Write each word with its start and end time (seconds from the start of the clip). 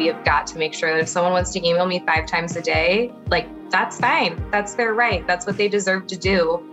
we 0.00 0.06
have 0.06 0.24
got 0.24 0.46
to 0.46 0.56
make 0.56 0.72
sure 0.72 0.90
that 0.94 0.98
if 0.98 1.08
someone 1.08 1.30
wants 1.30 1.50
to 1.50 1.58
email 1.64 1.84
me 1.84 2.02
five 2.06 2.24
times 2.24 2.56
a 2.56 2.62
day, 2.62 3.12
like 3.28 3.46
that's 3.70 4.00
fine. 4.00 4.42
That's 4.50 4.74
their 4.74 4.94
right. 4.94 5.26
That's 5.26 5.44
what 5.46 5.58
they 5.58 5.68
deserve 5.68 6.06
to 6.06 6.16
do. 6.16 6.66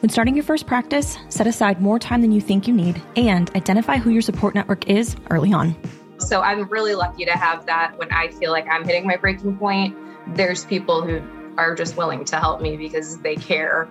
When 0.00 0.10
starting 0.10 0.34
your 0.34 0.44
first 0.44 0.66
practice, 0.66 1.16
set 1.30 1.46
aside 1.46 1.80
more 1.80 1.98
time 1.98 2.20
than 2.20 2.30
you 2.30 2.42
think 2.42 2.68
you 2.68 2.74
need 2.74 3.00
and 3.16 3.50
identify 3.56 3.96
who 3.96 4.10
your 4.10 4.20
support 4.20 4.54
network 4.54 4.86
is 4.86 5.16
early 5.30 5.50
on. 5.50 5.74
So 6.18 6.42
I'm 6.42 6.68
really 6.68 6.94
lucky 6.94 7.24
to 7.24 7.32
have 7.32 7.64
that 7.64 7.96
when 7.98 8.12
I 8.12 8.28
feel 8.28 8.52
like 8.52 8.66
I'm 8.70 8.84
hitting 8.84 9.06
my 9.06 9.16
breaking 9.16 9.56
point. 9.56 9.96
There's 10.36 10.66
people 10.66 11.02
who 11.02 11.22
are 11.56 11.74
just 11.74 11.96
willing 11.96 12.26
to 12.26 12.36
help 12.36 12.60
me 12.60 12.76
because 12.76 13.18
they 13.20 13.36
care. 13.36 13.88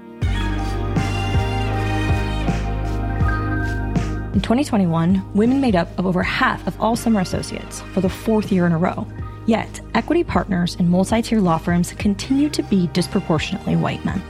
In 4.33 4.41
2021, 4.41 5.33
women 5.35 5.61
made 5.61 5.75
up 5.75 5.87
of 5.99 6.07
over 6.07 6.23
half 6.23 6.65
of 6.65 6.81
all 6.81 6.95
summer 6.95 7.19
associates 7.19 7.81
for 7.93 8.01
the 8.01 8.09
fourth 8.09 8.51
year 8.51 8.65
in 8.65 8.71
a 8.71 8.77
row. 8.79 9.05
Yet, 9.45 9.79
equity 9.93 10.23
partners 10.23 10.73
in 10.77 10.89
multi 10.89 11.21
tier 11.21 11.39
law 11.39 11.59
firms 11.59 11.93
continue 11.93 12.49
to 12.49 12.63
be 12.63 12.87
disproportionately 12.93 13.75
white 13.75 14.03
men. 14.03 14.23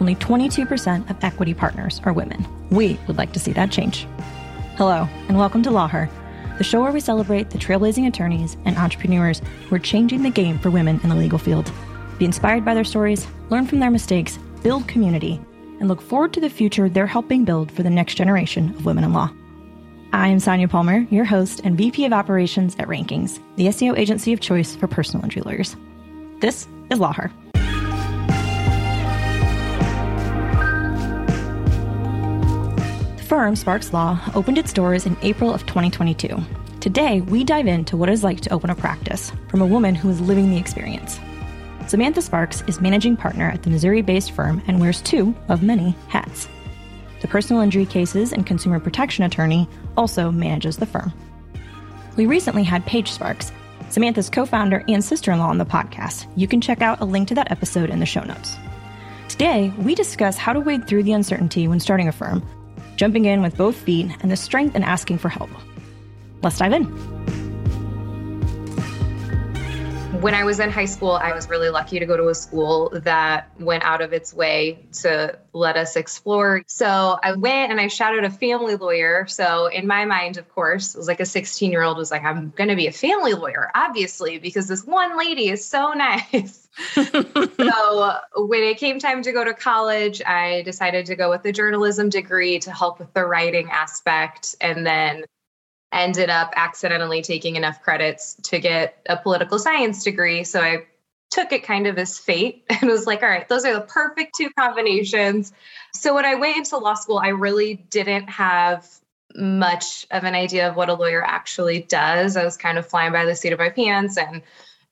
Only 0.00 0.14
22% 0.14 1.10
of 1.10 1.22
equity 1.22 1.52
partners 1.52 2.00
are 2.04 2.14
women. 2.14 2.46
We 2.70 2.98
would 3.06 3.18
like 3.18 3.34
to 3.34 3.38
see 3.38 3.52
that 3.52 3.70
change. 3.70 4.06
Hello, 4.76 5.06
and 5.28 5.36
welcome 5.36 5.62
to 5.64 5.70
LawHer, 5.70 6.08
the 6.56 6.64
show 6.64 6.80
where 6.80 6.90
we 6.90 7.00
celebrate 7.00 7.50
the 7.50 7.58
trailblazing 7.58 8.08
attorneys 8.08 8.56
and 8.64 8.78
entrepreneurs 8.78 9.42
who 9.68 9.74
are 9.74 9.78
changing 9.78 10.22
the 10.22 10.30
game 10.30 10.58
for 10.58 10.70
women 10.70 11.00
in 11.02 11.10
the 11.10 11.14
legal 11.14 11.38
field. 11.38 11.70
Be 12.18 12.24
inspired 12.24 12.64
by 12.64 12.72
their 12.72 12.82
stories, 12.82 13.26
learn 13.50 13.66
from 13.66 13.80
their 13.80 13.90
mistakes, 13.90 14.38
build 14.62 14.88
community, 14.88 15.38
and 15.80 15.88
look 15.88 16.00
forward 16.00 16.32
to 16.32 16.40
the 16.40 16.48
future 16.48 16.88
they're 16.88 17.06
helping 17.06 17.44
build 17.44 17.70
for 17.70 17.82
the 17.82 17.90
next 17.90 18.14
generation 18.14 18.70
of 18.70 18.86
women 18.86 19.04
in 19.04 19.12
law. 19.12 19.30
I 20.12 20.26
am 20.26 20.40
Sonia 20.40 20.66
Palmer, 20.66 21.06
your 21.10 21.24
host 21.24 21.60
and 21.62 21.76
VP 21.76 22.04
of 22.04 22.12
Operations 22.12 22.74
at 22.80 22.88
Rankings, 22.88 23.38
the 23.54 23.66
SEO 23.66 23.96
agency 23.96 24.32
of 24.32 24.40
choice 24.40 24.74
for 24.74 24.88
personal 24.88 25.22
injury 25.22 25.42
lawyers. 25.42 25.76
This 26.40 26.66
is 26.90 26.98
LawHer. 26.98 27.30
The 33.18 33.22
firm 33.28 33.54
Sparks 33.54 33.92
Law 33.92 34.20
opened 34.34 34.58
its 34.58 34.72
doors 34.72 35.06
in 35.06 35.16
April 35.22 35.54
of 35.54 35.64
2022. 35.66 36.36
Today, 36.80 37.20
we 37.20 37.44
dive 37.44 37.68
into 37.68 37.96
what 37.96 38.08
it's 38.08 38.24
like 38.24 38.40
to 38.40 38.52
open 38.52 38.70
a 38.70 38.74
practice 38.74 39.30
from 39.48 39.62
a 39.62 39.66
woman 39.66 39.94
who 39.94 40.10
is 40.10 40.20
living 40.20 40.50
the 40.50 40.58
experience. 40.58 41.20
Samantha 41.86 42.20
Sparks 42.20 42.64
is 42.66 42.80
managing 42.80 43.16
partner 43.16 43.48
at 43.48 43.62
the 43.62 43.70
Missouri 43.70 44.02
based 44.02 44.32
firm 44.32 44.60
and 44.66 44.80
wears 44.80 45.02
two 45.02 45.36
of 45.48 45.62
many 45.62 45.94
hats. 46.08 46.48
The 47.20 47.28
personal 47.28 47.60
injury 47.60 47.84
cases 47.84 48.32
and 48.32 48.46
consumer 48.46 48.80
protection 48.80 49.24
attorney 49.24 49.68
also 49.96 50.30
manages 50.30 50.76
the 50.76 50.86
firm. 50.86 51.12
We 52.16 52.26
recently 52.26 52.64
had 52.64 52.86
Paige 52.86 53.10
Sparks, 53.10 53.52
Samantha's 53.88 54.30
co 54.30 54.46
founder 54.46 54.84
and 54.88 55.04
sister 55.04 55.32
in 55.32 55.38
law, 55.38 55.48
on 55.48 55.58
the 55.58 55.64
podcast. 55.64 56.26
You 56.36 56.46
can 56.46 56.60
check 56.60 56.82
out 56.82 57.00
a 57.00 57.04
link 57.04 57.28
to 57.28 57.34
that 57.34 57.50
episode 57.50 57.90
in 57.90 58.00
the 58.00 58.06
show 58.06 58.22
notes. 58.22 58.56
Today, 59.28 59.72
we 59.78 59.94
discuss 59.94 60.36
how 60.36 60.52
to 60.52 60.60
wade 60.60 60.86
through 60.86 61.04
the 61.04 61.12
uncertainty 61.12 61.68
when 61.68 61.80
starting 61.80 62.08
a 62.08 62.12
firm, 62.12 62.46
jumping 62.96 63.24
in 63.24 63.42
with 63.42 63.56
both 63.56 63.76
feet, 63.76 64.10
and 64.20 64.30
the 64.30 64.36
strength 64.36 64.76
in 64.76 64.82
asking 64.82 65.18
for 65.18 65.28
help. 65.28 65.50
Let's 66.42 66.58
dive 66.58 66.72
in 66.72 67.39
when 70.20 70.34
I 70.34 70.44
was 70.44 70.60
in 70.60 70.70
high 70.70 70.84
school, 70.84 71.12
I 71.12 71.32
was 71.32 71.48
really 71.48 71.70
lucky 71.70 71.98
to 71.98 72.06
go 72.06 72.16
to 72.16 72.28
a 72.28 72.34
school 72.34 72.90
that 73.04 73.50
went 73.58 73.84
out 73.84 74.02
of 74.02 74.12
its 74.12 74.34
way 74.34 74.86
to 75.02 75.38
let 75.52 75.76
us 75.76 75.96
explore. 75.96 76.62
So 76.66 77.18
I 77.22 77.32
went 77.32 77.70
and 77.70 77.80
I 77.80 77.88
shadowed 77.88 78.24
a 78.24 78.30
family 78.30 78.76
lawyer. 78.76 79.26
So 79.26 79.66
in 79.66 79.86
my 79.86 80.04
mind, 80.04 80.36
of 80.36 80.48
course, 80.48 80.94
it 80.94 80.98
was 80.98 81.08
like 81.08 81.20
a 81.20 81.26
16 81.26 81.70
year 81.70 81.82
old 81.82 81.96
was 81.96 82.10
like, 82.10 82.22
I'm 82.22 82.50
going 82.50 82.68
to 82.68 82.76
be 82.76 82.86
a 82.86 82.92
family 82.92 83.34
lawyer, 83.34 83.70
obviously, 83.74 84.38
because 84.38 84.68
this 84.68 84.84
one 84.84 85.16
lady 85.16 85.48
is 85.48 85.64
so 85.64 85.92
nice. 85.94 86.68
so 86.94 88.14
when 88.36 88.62
it 88.62 88.78
came 88.78 88.98
time 88.98 89.22
to 89.22 89.32
go 89.32 89.44
to 89.44 89.54
college, 89.54 90.22
I 90.24 90.62
decided 90.62 91.06
to 91.06 91.16
go 91.16 91.30
with 91.30 91.44
a 91.44 91.52
journalism 91.52 92.08
degree 92.08 92.58
to 92.60 92.72
help 92.72 92.98
with 92.98 93.12
the 93.14 93.24
writing 93.24 93.68
aspect. 93.70 94.54
And 94.60 94.86
then 94.86 95.24
ended 95.92 96.30
up 96.30 96.52
accidentally 96.56 97.22
taking 97.22 97.56
enough 97.56 97.82
credits 97.82 98.34
to 98.34 98.58
get 98.58 99.04
a 99.06 99.16
political 99.16 99.58
science 99.58 100.04
degree. 100.04 100.44
So 100.44 100.60
I 100.60 100.86
took 101.30 101.52
it 101.52 101.62
kind 101.62 101.86
of 101.86 101.98
as 101.98 102.18
fate 102.18 102.64
and 102.70 102.90
was 102.90 103.06
like, 103.06 103.22
all 103.22 103.28
right, 103.28 103.48
those 103.48 103.64
are 103.64 103.74
the 103.74 103.80
perfect 103.80 104.34
two 104.36 104.50
combinations. 104.58 105.52
So 105.94 106.14
when 106.14 106.24
I 106.24 106.34
went 106.36 106.58
into 106.58 106.76
law 106.78 106.94
school, 106.94 107.18
I 107.18 107.28
really 107.28 107.74
didn't 107.74 108.28
have 108.28 108.88
much 109.34 110.06
of 110.10 110.24
an 110.24 110.34
idea 110.34 110.68
of 110.68 110.76
what 110.76 110.88
a 110.88 110.94
lawyer 110.94 111.24
actually 111.24 111.82
does. 111.82 112.36
I 112.36 112.44
was 112.44 112.56
kind 112.56 112.78
of 112.78 112.86
flying 112.86 113.12
by 113.12 113.24
the 113.24 113.36
seat 113.36 113.52
of 113.52 113.58
my 113.58 113.70
pants 113.70 114.16
and 114.16 114.42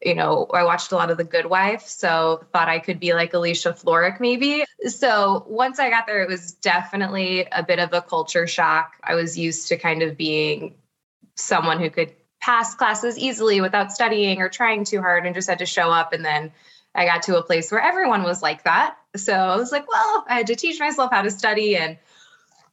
you 0.00 0.14
know, 0.14 0.46
I 0.54 0.62
watched 0.62 0.92
a 0.92 0.94
lot 0.94 1.10
of 1.10 1.16
The 1.16 1.24
Good 1.24 1.46
Wife, 1.46 1.82
so 1.82 2.44
thought 2.52 2.68
I 2.68 2.78
could 2.78 3.00
be 3.00 3.14
like 3.14 3.34
Alicia 3.34 3.72
Florrick 3.72 4.20
maybe. 4.20 4.64
So 4.86 5.44
once 5.48 5.80
I 5.80 5.90
got 5.90 6.06
there, 6.06 6.22
it 6.22 6.28
was 6.28 6.52
definitely 6.52 7.48
a 7.50 7.64
bit 7.64 7.80
of 7.80 7.92
a 7.92 8.00
culture 8.00 8.46
shock. 8.46 8.92
I 9.02 9.16
was 9.16 9.36
used 9.36 9.66
to 9.68 9.76
kind 9.76 10.02
of 10.02 10.16
being 10.16 10.74
someone 11.38 11.80
who 11.80 11.90
could 11.90 12.12
pass 12.40 12.74
classes 12.74 13.18
easily 13.18 13.60
without 13.60 13.92
studying 13.92 14.40
or 14.40 14.48
trying 14.48 14.84
too 14.84 15.00
hard 15.00 15.26
and 15.26 15.34
just 15.34 15.48
had 15.48 15.58
to 15.58 15.66
show 15.66 15.90
up 15.90 16.12
and 16.12 16.24
then 16.24 16.52
I 16.94 17.04
got 17.04 17.22
to 17.22 17.38
a 17.38 17.42
place 17.42 17.70
where 17.70 17.80
everyone 17.80 18.24
was 18.24 18.42
like 18.42 18.64
that. 18.64 18.96
So 19.16 19.32
I 19.32 19.56
was 19.56 19.72
like, 19.72 19.88
well, 19.88 20.24
I 20.28 20.38
had 20.38 20.48
to 20.48 20.56
teach 20.56 20.80
myself 20.80 21.12
how 21.12 21.22
to 21.22 21.30
study 21.30 21.76
and 21.76 21.96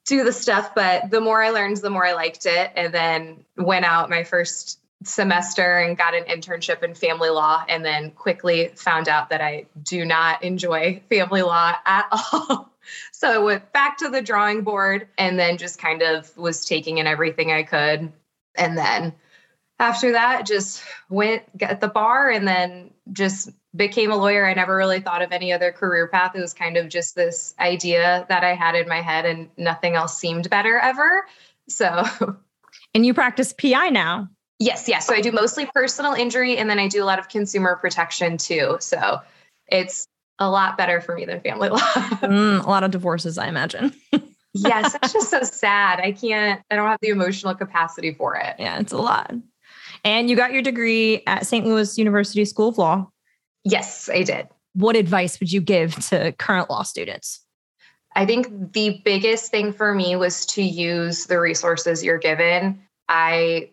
do 0.06 0.24
the 0.24 0.34
stuff. 0.34 0.74
But 0.74 1.12
the 1.12 1.22
more 1.22 1.44
I 1.44 1.50
learned, 1.50 1.78
the 1.78 1.90
more 1.90 2.06
I 2.06 2.14
liked 2.14 2.46
it. 2.46 2.72
And 2.76 2.94
then 2.94 3.46
went 3.56 3.86
out 3.86 4.10
my 4.10 4.24
first 4.24 4.80
semester 5.04 5.78
and 5.78 5.98
got 5.98 6.16
an 6.16 6.24
internship 6.24 6.82
in 6.84 6.96
family 6.96 7.30
law. 7.30 7.64
And 7.68 7.86
then 7.86 8.12
quickly 8.12 8.72
found 8.76 9.08
out 9.10 9.30
that 9.30 9.42
I 9.42 9.66
do 9.84 10.06
not 10.06 10.44
enjoy 10.44 11.04
family 11.10 11.42
law 11.42 11.74
at 11.86 12.08
all. 12.12 12.72
so 13.12 13.30
I 13.32 13.38
went 13.38 13.72
back 13.74 13.98
to 14.00 14.10
the 14.10 14.22
drawing 14.22 14.64
board 14.64 15.08
and 15.18 15.38
then 15.38 15.58
just 15.58 15.78
kind 15.78 16.02
of 16.02 16.36
was 16.38 16.66
taking 16.66 16.98
in 16.98 17.08
everything 17.08 17.52
I 17.52 17.64
could 17.64 18.12
and 18.58 18.78
then 18.78 19.14
after 19.80 20.14
that 20.14 20.46
just 20.46 20.82
went 21.10 21.44
at 21.62 21.82
the 21.82 21.88
bar 21.88 22.30
and 22.30 22.48
then 22.48 22.92
just 23.12 23.50
became 23.76 24.12
a 24.12 24.16
lawyer. 24.16 24.46
I 24.46 24.54
never 24.54 24.76
really 24.76 25.02
thought 25.02 25.22
of 25.22 25.32
any 25.32 25.52
other 25.52 25.72
career 25.72 26.08
path. 26.08 26.36
It 26.36 26.42
was 26.42 26.54
kind 26.54 26.78
of 26.78 26.88
just 26.88 27.16
this 27.16 27.54
idea 27.60 28.26
that 28.30 28.44
i 28.44 28.56
had 28.56 28.76
in 28.76 28.88
my 28.88 29.02
head 29.02 29.26
and 29.26 29.50
nothing 29.58 29.96
else 29.96 30.18
seemed 30.18 30.50
better 30.50 30.78
ever. 30.78 31.26
So 31.68 32.04
and 32.94 33.06
you 33.06 33.14
practice 33.14 33.54
pi 33.54 33.90
now. 33.90 34.30
Yes 34.60 34.88
yes. 34.88 35.06
So 35.08 35.14
i 35.14 35.22
do 35.22 35.32
mostly 35.32 35.66
personal 35.74 36.14
injury 36.14 36.58
and 36.58 36.70
then 36.70 36.80
i 36.80 36.88
do 36.88 37.04
a 37.04 37.06
lot 37.06 37.20
of 37.20 37.28
consumer 37.28 37.76
protection 37.76 38.38
too. 38.38 38.78
So 38.80 39.20
it's 39.68 40.08
a 40.40 40.50
lot 40.50 40.78
better 40.78 41.02
for 41.02 41.16
me 41.16 41.26
than 41.26 41.42
family 41.42 41.70
law. 41.70 41.78
Mm, 41.80 42.66
a 42.66 42.70
lot 42.70 42.84
of 42.84 42.92
divorces 42.92 43.38
i 43.38 43.48
imagine 43.48 43.94
yes, 44.56 44.96
it's 44.96 45.14
just 45.14 45.30
so 45.30 45.44
sad. 45.44 46.00
I 46.00 46.12
can't, 46.12 46.62
I 46.72 46.76
don't 46.76 46.88
have 46.88 47.00
the 47.02 47.10
emotional 47.10 47.56
capacity 47.56 48.14
for 48.14 48.36
it. 48.36 48.56
Yeah, 48.58 48.80
it's 48.80 48.94
a 48.94 48.98
lot. 48.98 49.34
And 50.04 50.30
you 50.30 50.36
got 50.36 50.54
your 50.54 50.62
degree 50.62 51.24
at 51.28 51.46
St. 51.46 51.66
Louis 51.66 51.98
University 51.98 52.46
School 52.46 52.70
of 52.70 52.78
Law. 52.78 53.10
Yes, 53.64 54.10
I 54.10 54.24
did. 54.24 54.48
What 54.74 54.96
advice 54.96 55.40
would 55.40 55.52
you 55.52 55.62
give 55.62 55.96
to 56.10 56.32
current 56.34 56.70
law 56.70 56.84
students? 56.84 57.42
I 58.16 58.26
think 58.26 58.74
the 58.74 59.02
biggest 59.04 59.52
thing 59.52 59.74
for 59.74 59.94
me 59.94 60.16
was 60.16 60.46
to 60.48 60.62
use 60.62 61.26
the 61.26 61.40
resources 61.40 62.04
you're 62.04 62.18
given. 62.18 62.82
I, 63.10 63.72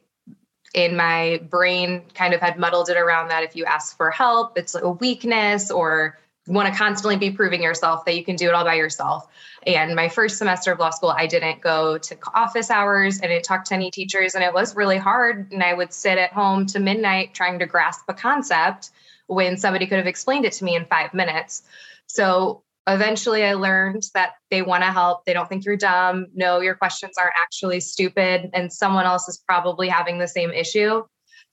in 0.75 0.97
my 0.97 1.41
brain, 1.49 2.03
kind 2.15 2.35
of 2.35 2.41
had 2.41 2.59
muddled 2.59 2.89
it 2.89 2.97
around 2.97 3.29
that 3.29 3.45
if 3.45 3.55
you 3.55 3.65
ask 3.67 3.97
for 3.97 4.11
help, 4.11 4.59
it's 4.59 4.75
a 4.75 4.89
weakness 4.89 5.71
or 5.71 6.19
want 6.49 6.73
to 6.73 6.77
constantly 6.77 7.17
be 7.17 7.31
proving 7.31 7.63
yourself 7.63 8.05
that 8.05 8.17
you 8.17 8.25
can 8.25 8.35
do 8.35 8.49
it 8.49 8.55
all 8.55 8.65
by 8.65 8.75
yourself. 8.75 9.29
And 9.65 9.95
my 9.95 10.09
first 10.09 10.39
semester 10.39 10.73
of 10.73 10.81
law 10.81 10.91
school, 10.91 11.11
I 11.11 11.27
didn't 11.27 11.61
go 11.61 11.99
to 11.99 12.17
office 12.35 12.71
hours 12.71 13.21
and 13.21 13.31
didn't 13.31 13.45
talk 13.45 13.65
to 13.67 13.75
any 13.75 13.91
teachers. 13.91 14.35
And 14.35 14.43
it 14.43 14.53
was 14.53 14.75
really 14.75 14.99
hard. 14.99 15.53
And 15.53 15.63
I 15.63 15.73
would 15.73 15.93
sit 15.93 16.19
at 16.19 16.33
home 16.33 16.67
to 16.67 16.81
midnight 16.81 17.33
trying 17.33 17.61
to 17.61 17.67
grasp 17.67 18.05
a 18.09 18.15
concept 18.15 18.91
when 19.29 19.57
somebody 19.57 19.87
could 19.87 19.99
have 19.99 20.07
explained 20.09 20.45
it 20.45 20.53
to 20.55 20.65
me 20.65 20.75
in 20.75 20.85
five 20.87 21.15
minutes. 21.15 21.63
So 22.07 22.65
eventually 22.89 23.45
I 23.45 23.55
learned 23.55 24.03
that 24.15 24.33
they 24.51 24.63
want 24.63 24.83
to 24.83 24.91
help. 24.91 25.25
They 25.25 25.33
don't 25.33 25.49
think 25.49 25.65
you're 25.65 25.77
dumb. 25.77 26.27
No, 26.35 26.61
your 26.61 26.75
questions 26.75 27.15
aren't 27.19 27.35
actually 27.41 27.79
stupid. 27.79 28.51
And 28.53 28.73
someone 28.73 29.07
else 29.07 29.29
is 29.29 29.39
probably 29.47 29.89
having 29.89 30.19
the 30.19 30.27
same 30.27 30.51
issue. 30.51 31.05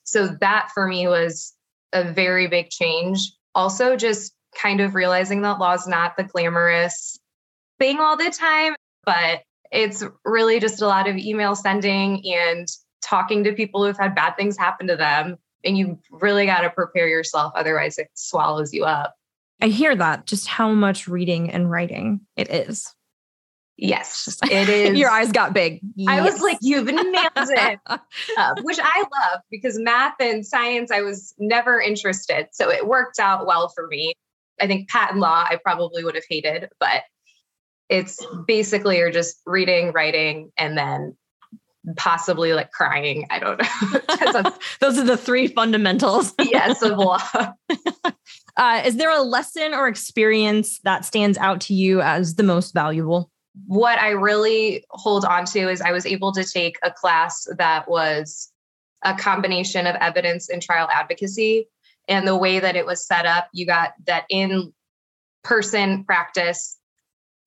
So 0.04 0.36
that 0.42 0.70
for 0.74 0.88
me 0.88 1.08
was 1.08 1.54
a 1.94 2.12
very 2.12 2.48
big 2.48 2.70
change. 2.70 3.32
Also, 3.54 3.96
just 3.96 4.34
kind 4.56 4.82
of 4.82 4.96
realizing 4.96 5.42
that 5.42 5.60
law 5.60 5.74
is 5.74 5.88
not 5.88 6.18
the 6.18 6.24
glamorous 6.24 7.20
thing 7.80 8.00
all 8.00 8.18
the 8.18 8.30
time, 8.30 8.76
but 9.06 9.42
it's 9.72 10.04
really 10.26 10.60
just 10.60 10.82
a 10.82 10.88
lot 10.88 11.08
of 11.08 11.18
email 11.18 11.56
sending 11.56 12.22
and 12.26 12.68
talking 13.02 13.44
to 13.44 13.54
people 13.54 13.86
who've 13.86 13.98
had 13.98 14.16
bad 14.16 14.36
things 14.36 14.58
happen 14.58 14.88
to 14.88 14.96
them. 14.96 15.38
And 15.64 15.78
you 15.78 16.00
really 16.10 16.46
got 16.46 16.62
to 16.62 16.70
prepare 16.70 17.08
yourself, 17.08 17.52
otherwise, 17.56 17.98
it 17.98 18.10
swallows 18.14 18.74
you 18.74 18.86
up. 18.86 19.14
I 19.62 19.68
hear 19.68 19.94
that, 19.94 20.26
just 20.26 20.48
how 20.48 20.72
much 20.72 21.08
reading 21.08 21.52
and 21.52 21.70
writing 21.70 22.22
it 22.38 22.50
is. 22.50 22.94
Yes, 23.82 24.40
it 24.44 24.70
is. 24.70 24.98
Your 24.98 25.10
eyes 25.10 25.32
got 25.32 25.54
big. 25.54 25.82
I 26.08 26.22
was 26.22 26.42
like, 26.42 26.58
you've 26.62 26.86
nailed 26.86 27.32
it, 27.36 27.80
uh, 27.88 28.56
which 28.62 28.80
I 28.82 29.00
love 29.00 29.42
because 29.50 29.80
math 29.80 30.16
and 30.20 30.46
science, 30.46 30.92
I 30.92 31.02
was 31.02 31.34
never 31.40 31.80
interested. 31.80 32.48
So 32.52 32.70
it 32.70 32.88
worked 32.88 33.20
out 33.20 33.46
well 33.46 33.70
for 33.70 33.88
me. 33.88 34.14
I 34.60 34.68
think 34.68 34.90
patent 34.90 35.20
law, 35.20 35.46
I 35.48 35.58
probably 35.64 36.04
would 36.04 36.16
have 36.16 36.26
hated, 36.30 36.70
but 36.80 37.04
it's 37.90 38.26
basically 38.48 38.98
you're 38.98 39.12
just 39.12 39.42
reading, 39.46 39.92
writing, 39.92 40.52
and 40.58 40.78
then 40.78 41.18
possibly 41.96 42.54
like 42.54 42.72
crying. 42.72 43.26
I 43.30 43.40
don't 43.40 43.60
know. 43.60 44.52
Those 44.82 45.00
are 45.00 45.06
the 45.06 45.18
three 45.18 45.48
fundamentals. 45.48 46.34
yes, 46.42 46.82
of 46.82 46.98
law. 46.98 47.22
Uh, 48.58 48.82
is 48.86 48.98
there 48.98 49.10
a 49.10 49.22
lesson 49.22 49.74
or 49.74 49.88
experience 49.88 50.80
that 50.80 51.06
stands 51.06 51.38
out 51.38 51.62
to 51.62 51.74
you 51.74 52.02
as 52.02 52.36
the 52.36 52.44
most 52.44 52.74
valuable? 52.74 53.32
what 53.68 54.00
I 54.00 54.10
really 54.10 54.86
hold 54.90 55.26
on 55.26 55.46
to 55.46 55.70
is 55.70 55.82
I 55.82 55.92
was 55.92 56.06
able 56.06 56.32
to 56.34 56.44
take 56.44 56.78
a 56.84 56.92
class 56.92 57.48
that 57.58 57.90
was 57.90 58.52
a 59.04 59.16
combination 59.16 59.88
of 59.88 59.96
evidence 59.96 60.50
and 60.50 60.62
trial 60.62 60.88
advocacy. 60.92 61.68
And 62.10 62.28
the 62.28 62.36
way 62.36 62.60
that 62.60 62.76
it 62.76 62.86
was 62.86 63.06
set 63.06 63.26
up, 63.26 63.48
you 63.54 63.66
got 63.66 63.94
that 64.08 64.26
in 64.30 64.74
person 65.44 66.04
practice. 66.04 66.78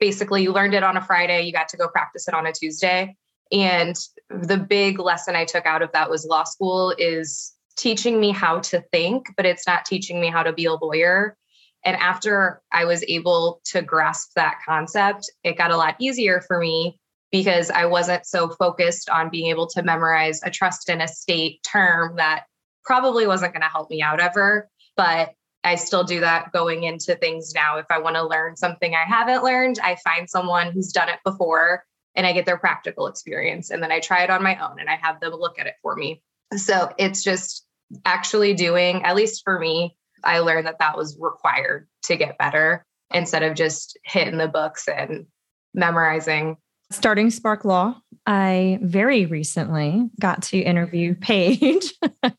Basically, 0.01 0.43
you 0.43 0.53
learned 0.53 0.75
it 0.75 0.85
on 0.85 0.97
a 0.97 1.03
Friday, 1.03 1.43
you 1.43 1.53
got 1.53 1.69
to 1.71 1.77
go 1.77 1.89
practice 1.89 2.29
it 2.29 2.35
on 2.35 2.47
a 2.47 2.53
Tuesday. 2.53 3.17
And 3.51 3.97
the 4.31 4.57
big 4.57 4.99
lesson 4.99 5.37
I 5.37 5.45
took 5.45 5.67
out 5.67 5.83
of 5.83 5.93
that 5.93 6.09
was 6.09 6.25
law 6.25 6.45
school 6.45 6.95
is 6.97 7.53
teaching 7.77 8.21
me 8.21 8.31
how 8.31 8.61
to 8.61 8.81
think, 8.93 9.27
but 9.37 9.45
it's 9.45 9.67
not 9.67 9.85
teaching 9.85 10.21
me 10.21 10.29
how 10.29 10.43
to 10.43 10.53
be 10.53 10.65
a 10.65 10.75
lawyer. 10.75 11.37
And 11.85 11.97
after 11.97 12.63
I 12.73 12.85
was 12.85 13.05
able 13.09 13.61
to 13.67 13.83
grasp 13.83 14.31
that 14.37 14.61
concept, 14.65 15.31
it 15.43 15.59
got 15.59 15.73
a 15.73 15.77
lot 15.77 15.97
easier 15.99 16.41
for 16.41 16.59
me 16.59 16.99
because 17.33 17.71
I 17.71 17.87
wasn't 17.87 18.27
so 18.27 18.49
focused 18.49 19.11
on 19.11 19.31
being 19.31 19.49
able 19.49 19.67
to 19.69 19.83
memorize 19.83 20.41
a 20.45 20.51
trust 20.51 20.89
and 20.89 21.03
estate 21.03 21.63
term 21.65 22.17
that 22.17 22.45
probably 22.85 23.27
wasn't 23.27 23.53
going 23.53 23.63
to 23.63 23.69
help 23.69 23.91
me 23.91 24.03
out 24.03 24.21
ever. 24.21 24.69
But 24.97 25.35
I 25.65 25.77
still 25.77 26.05
do 26.05 26.21
that 26.21 26.53
going 26.53 26.83
into 26.83 27.15
things 27.15 27.55
now. 27.55 27.79
If 27.79 27.87
I 27.91 27.99
want 27.99 28.17
to 28.17 28.27
learn 28.27 28.57
something 28.57 28.95
I 28.95 29.05
haven't 29.05 29.45
learned, 29.45 29.79
I 29.83 29.97
find 29.97 30.29
someone 30.29 30.73
who's 30.73 30.93
done 30.93 31.09
it 31.09 31.21
before 31.25 31.85
and 32.15 32.27
I 32.27 32.33
get 32.33 32.47
their 32.47 32.59
practical 32.59 33.07
experience. 33.07 33.71
And 33.71 33.83
then 33.83 33.93
I 33.93 34.01
try 34.01 34.23
it 34.23 34.31
on 34.31 34.43
my 34.43 34.57
own 34.57 34.81
and 34.81 34.91
I 34.91 34.97
have 34.97 35.21
them 35.21 35.33
look 35.33 35.59
at 35.59 35.67
it 35.67 35.75
for 35.83 35.95
me. 35.95 36.23
So 36.57 36.93
it's 36.99 37.23
just 37.23 37.65
actually 38.05 38.55
doing, 38.55 39.05
at 39.05 39.17
least 39.17 39.43
for 39.45 39.59
me, 39.59 39.97
I 40.25 40.41
learned 40.41 40.67
that 40.67 40.79
that 40.81 40.97
was 40.97 41.17
required 41.19 41.89
to 42.05 42.17
get 42.17 42.39
better 42.39 42.85
instead 43.13 43.43
of 43.43 43.55
just 43.55 43.99
hitting 44.05 44.39
the 44.39 44.49
books 44.49 44.89
and 44.89 45.27
memorizing. 45.75 46.57
Starting 46.91 47.31
Spark 47.31 47.65
Law, 47.65 47.97
I 48.27 48.79
very 48.83 49.27
recently 49.27 50.11
got 50.21 50.43
to 50.45 50.59
interview 50.59 51.15
Paige, 51.15 51.95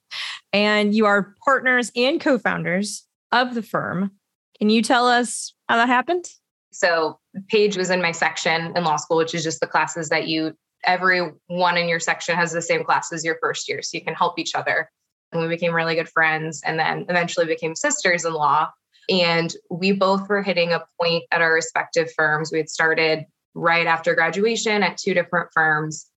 and 0.54 0.94
you 0.94 1.06
are 1.06 1.36
partners 1.44 1.92
and 1.96 2.22
co 2.22 2.38
founders 2.38 3.06
of 3.32 3.56
the 3.56 3.64
firm. 3.64 4.12
Can 4.60 4.70
you 4.70 4.82
tell 4.82 5.08
us 5.08 5.54
how 5.68 5.78
that 5.78 5.88
happened? 5.88 6.30
So, 6.72 7.20
Paige 7.50 7.76
was 7.76 7.90
in 7.90 8.02
my 8.02 8.12
section 8.12 8.78
in 8.78 8.84
law 8.84 8.96
school, 8.96 9.18
which 9.18 9.34
is 9.34 9.44
just 9.44 9.60
the 9.60 9.68
classes 9.68 10.10
that 10.10 10.28
you, 10.28 10.56
everyone 10.86 11.78
in 11.78 11.88
your 11.90 12.00
section 12.00 12.36
has 12.36 12.52
the 12.52 12.62
same 12.62 12.84
classes 12.84 13.26
your 13.26 13.38
first 13.42 13.68
year. 13.68 13.82
So 13.82 13.98
you 13.98 14.04
can 14.04 14.14
help 14.14 14.38
each 14.38 14.54
other 14.54 14.90
and 15.32 15.42
we 15.42 15.48
became 15.48 15.74
really 15.74 15.96
good 15.96 16.10
friends 16.10 16.62
and 16.64 16.78
then 16.78 17.06
eventually 17.10 17.46
became 17.46 17.76
sisters 17.76 18.26
in 18.26 18.34
law. 18.34 18.70
And 19.10 19.54
we 19.70 19.92
both 19.92 20.30
were 20.30 20.44
hitting 20.44 20.72
a 20.72 20.84
point 21.02 21.24
at 21.32 21.42
our 21.42 21.54
respective 21.54 22.12
firms. 22.16 22.52
We 22.52 22.60
had 22.60 22.70
started 22.70 23.26
right 23.54 23.88
after 23.88 24.16
graduation 24.16 24.84
at 24.84 24.98
two 24.98 25.14
different 25.14 25.50
firms. 25.54 26.08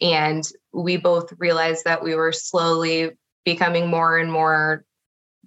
And 0.00 0.46
we 0.72 0.96
both 0.96 1.32
realized 1.38 1.84
that 1.84 2.02
we 2.02 2.14
were 2.14 2.32
slowly 2.32 3.12
becoming 3.44 3.88
more 3.88 4.18
and 4.18 4.30
more 4.30 4.84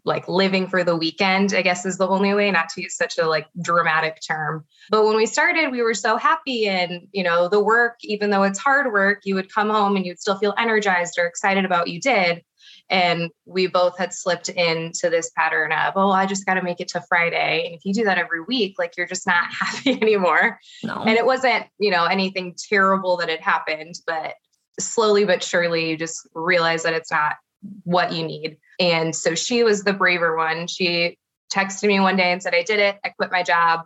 like 0.08 0.28
living 0.28 0.68
for 0.68 0.84
the 0.84 0.96
weekend, 0.96 1.54
I 1.54 1.62
guess 1.62 1.86
is 1.86 1.98
the 1.98 2.08
only 2.08 2.34
way, 2.34 2.50
not 2.50 2.70
to 2.70 2.82
use 2.82 2.96
such 2.96 3.18
a 3.18 3.28
like 3.28 3.46
dramatic 3.62 4.20
term. 4.26 4.66
But 4.90 5.06
when 5.06 5.18
we 5.18 5.26
started, 5.26 5.70
we 5.70 5.82
were 5.82 5.94
so 5.94 6.16
happy 6.16 6.68
and, 6.68 7.08
you 7.12 7.24
know, 7.24 7.50
the 7.50 7.62
work, 7.62 7.98
even 8.04 8.30
though 8.30 8.44
it's 8.44 8.58
hard 8.58 8.92
work, 8.92 9.22
you 9.26 9.36
would 9.36 9.54
come 9.54 9.70
home 9.70 9.98
and 9.98 10.06
you'd 10.06 10.20
still 10.20 10.38
feel 10.38 10.56
energized 10.58 11.20
or 11.20 11.26
excited 11.26 11.66
about 11.66 11.82
what 11.82 11.90
you 11.90 12.00
did. 12.00 12.44
And 12.90 13.32
we 13.46 13.68
both 13.68 13.98
had 13.98 14.14
slipped 14.14 14.48
into 14.48 15.10
this 15.10 15.30
pattern 15.32 15.74
of, 15.74 15.94
oh, 15.98 16.12
I 16.12 16.26
just 16.26 16.46
got 16.46 16.54
to 16.54 16.62
make 16.62 16.80
it 16.80 16.88
to 16.90 17.04
Friday. 17.10 17.66
And 17.66 17.76
if 17.76 17.84
you 17.84 17.94
do 17.94 18.06
that 18.06 18.18
every 18.18 18.42
week, 18.42 18.76
like 18.80 18.96
you're 18.96 19.08
just 19.08 19.28
not 19.28 19.52
happy 19.60 19.92
anymore. 20.02 20.58
No. 20.84 21.02
And 21.02 21.18
it 21.18 21.26
wasn't, 21.26 21.66
you 21.80 21.92
know, 21.92 22.06
anything 22.06 22.56
terrible 22.70 23.18
that 23.18 23.30
had 23.30 23.42
happened, 23.42 23.96
but 24.08 24.36
slowly 24.80 25.26
but 25.26 25.44
surely 25.44 25.90
you 25.90 25.98
just 25.98 26.28
realize 26.34 26.84
that 26.84 26.94
it's 26.94 27.12
not 27.12 27.36
what 27.84 28.14
you 28.14 28.24
need. 28.24 28.58
And 28.80 29.16
so 29.16 29.36
she 29.36 29.64
was 29.64 29.84
the 29.84 29.94
braver 29.94 30.36
one. 30.36 30.68
She 30.68 31.18
texted 31.54 31.88
me 31.88 32.00
one 32.00 32.16
day 32.16 32.32
and 32.32 32.42
said, 32.42 32.54
I 32.54 32.64
did 32.64 32.80
it. 32.80 32.98
I 33.04 33.10
quit 33.10 33.32
my 33.32 33.44
job. 33.44 33.82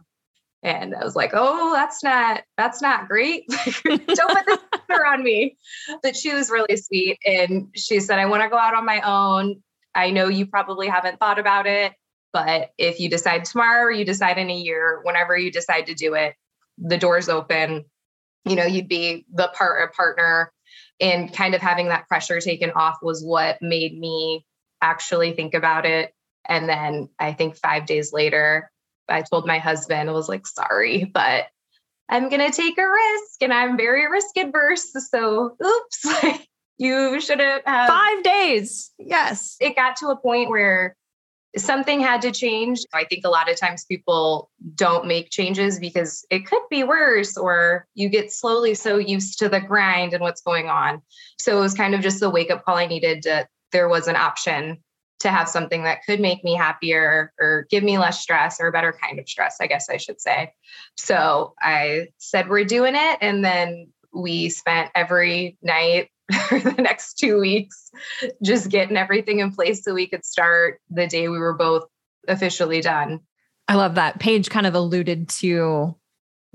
And 0.63 0.93
I 0.95 1.03
was 1.03 1.15
like, 1.15 1.31
oh, 1.33 1.73
that's 1.73 2.03
not, 2.03 2.43
that's 2.57 2.81
not 2.81 3.07
great. 3.07 3.45
Don't 3.83 3.97
put 3.97 4.45
this 4.45 4.59
on 5.07 5.23
me. 5.23 5.57
But 6.03 6.15
she 6.15 6.33
was 6.33 6.51
really 6.51 6.77
sweet. 6.77 7.17
And 7.25 7.69
she 7.75 7.99
said, 7.99 8.19
I 8.19 8.27
want 8.27 8.43
to 8.43 8.49
go 8.49 8.57
out 8.57 8.75
on 8.75 8.85
my 8.85 9.01
own. 9.01 9.63
I 9.95 10.11
know 10.11 10.27
you 10.27 10.45
probably 10.45 10.87
haven't 10.87 11.19
thought 11.19 11.39
about 11.39 11.65
it, 11.65 11.93
but 12.31 12.69
if 12.77 12.99
you 12.99 13.09
decide 13.09 13.45
tomorrow 13.45 13.85
or 13.85 13.91
you 13.91 14.05
decide 14.05 14.37
in 14.37 14.49
a 14.49 14.55
year, 14.55 15.01
whenever 15.03 15.37
you 15.37 15.51
decide 15.51 15.87
to 15.87 15.95
do 15.95 16.13
it, 16.13 16.35
the 16.77 16.97
door's 16.97 17.27
open. 17.27 17.85
You 18.45 18.55
know, 18.55 18.65
you'd 18.65 18.87
be 18.87 19.25
the 19.33 19.49
part 19.49 19.93
partner 19.93 20.51
and 21.01 21.33
kind 21.33 21.55
of 21.55 21.61
having 21.61 21.89
that 21.89 22.07
pressure 22.07 22.39
taken 22.39 22.71
off 22.71 22.97
was 23.01 23.23
what 23.23 23.57
made 23.61 23.97
me 23.97 24.45
actually 24.81 25.33
think 25.33 25.53
about 25.53 25.85
it. 25.85 26.13
And 26.47 26.69
then 26.69 27.09
I 27.19 27.33
think 27.33 27.57
five 27.57 27.85
days 27.85 28.13
later, 28.13 28.71
I 29.09 29.23
told 29.23 29.45
my 29.45 29.57
husband, 29.57 30.09
I 30.09 30.13
was 30.13 30.29
like, 30.29 30.47
sorry, 30.47 31.05
but 31.05 31.45
I'm 32.07 32.29
going 32.29 32.45
to 32.49 32.55
take 32.55 32.77
a 32.77 32.87
risk 32.87 33.41
and 33.41 33.53
I'm 33.53 33.77
very 33.77 34.09
risk 34.09 34.37
adverse. 34.37 34.93
So, 35.09 35.55
oops, 35.63 36.05
you 36.77 37.19
shouldn't 37.19 37.67
have. 37.67 37.89
Five 37.89 38.23
days. 38.23 38.91
Yes. 38.99 39.57
It 39.59 39.75
got 39.75 39.97
to 39.97 40.09
a 40.09 40.17
point 40.17 40.49
where 40.49 40.95
something 41.57 41.99
had 41.99 42.21
to 42.21 42.31
change. 42.31 42.79
I 42.93 43.03
think 43.05 43.25
a 43.25 43.29
lot 43.29 43.49
of 43.49 43.59
times 43.59 43.85
people 43.85 44.49
don't 44.75 45.05
make 45.05 45.29
changes 45.29 45.79
because 45.79 46.25
it 46.29 46.45
could 46.45 46.61
be 46.69 46.83
worse, 46.83 47.37
or 47.37 47.87
you 47.93 48.09
get 48.09 48.31
slowly 48.31 48.73
so 48.73 48.97
used 48.97 49.39
to 49.39 49.49
the 49.49 49.59
grind 49.59 50.13
and 50.13 50.21
what's 50.21 50.41
going 50.41 50.67
on. 50.67 51.01
So 51.39 51.57
it 51.57 51.61
was 51.61 51.73
kind 51.73 51.93
of 51.93 52.01
just 52.01 52.19
the 52.19 52.29
wake 52.29 52.51
up 52.51 52.63
call 52.63 52.77
I 52.77 52.85
needed 52.85 53.23
to, 53.23 53.47
there 53.71 53.89
was 53.89 54.07
an 54.07 54.15
option 54.15 54.77
to 55.19 55.29
have 55.29 55.47
something 55.47 55.83
that 55.83 55.99
could 56.05 56.19
make 56.19 56.43
me 56.43 56.55
happier 56.55 57.31
or 57.39 57.67
give 57.69 57.83
me 57.83 57.97
less 57.97 58.19
stress 58.21 58.59
or 58.59 58.67
a 58.67 58.71
better 58.71 58.91
kind 58.91 59.19
of 59.19 59.29
stress, 59.29 59.57
I 59.61 59.67
guess 59.67 59.89
I 59.89 59.97
should 59.97 60.19
say. 60.19 60.51
So 60.97 61.53
I 61.61 62.07
said, 62.17 62.49
we're 62.49 62.65
doing 62.65 62.95
it. 62.95 63.17
And 63.21 63.45
then 63.45 63.89
we 64.13 64.49
spent 64.49 64.89
every 64.95 65.57
night 65.61 66.09
for 66.47 66.59
the 66.59 66.73
next 66.73 67.15
two 67.15 67.39
weeks 67.39 67.91
just 68.43 68.69
getting 68.69 68.97
everything 68.97 69.39
in 69.39 69.51
place 69.51 69.83
so 69.83 69.93
we 69.93 70.07
could 70.07 70.25
start 70.25 70.79
the 70.89 71.07
day 71.07 71.27
we 71.27 71.37
were 71.37 71.53
both 71.53 71.83
officially 72.27 72.81
done. 72.81 73.19
I 73.67 73.75
love 73.75 73.95
that. 73.95 74.19
Paige 74.19 74.49
kind 74.49 74.67
of 74.67 74.75
alluded 74.75 75.29
to 75.29 75.95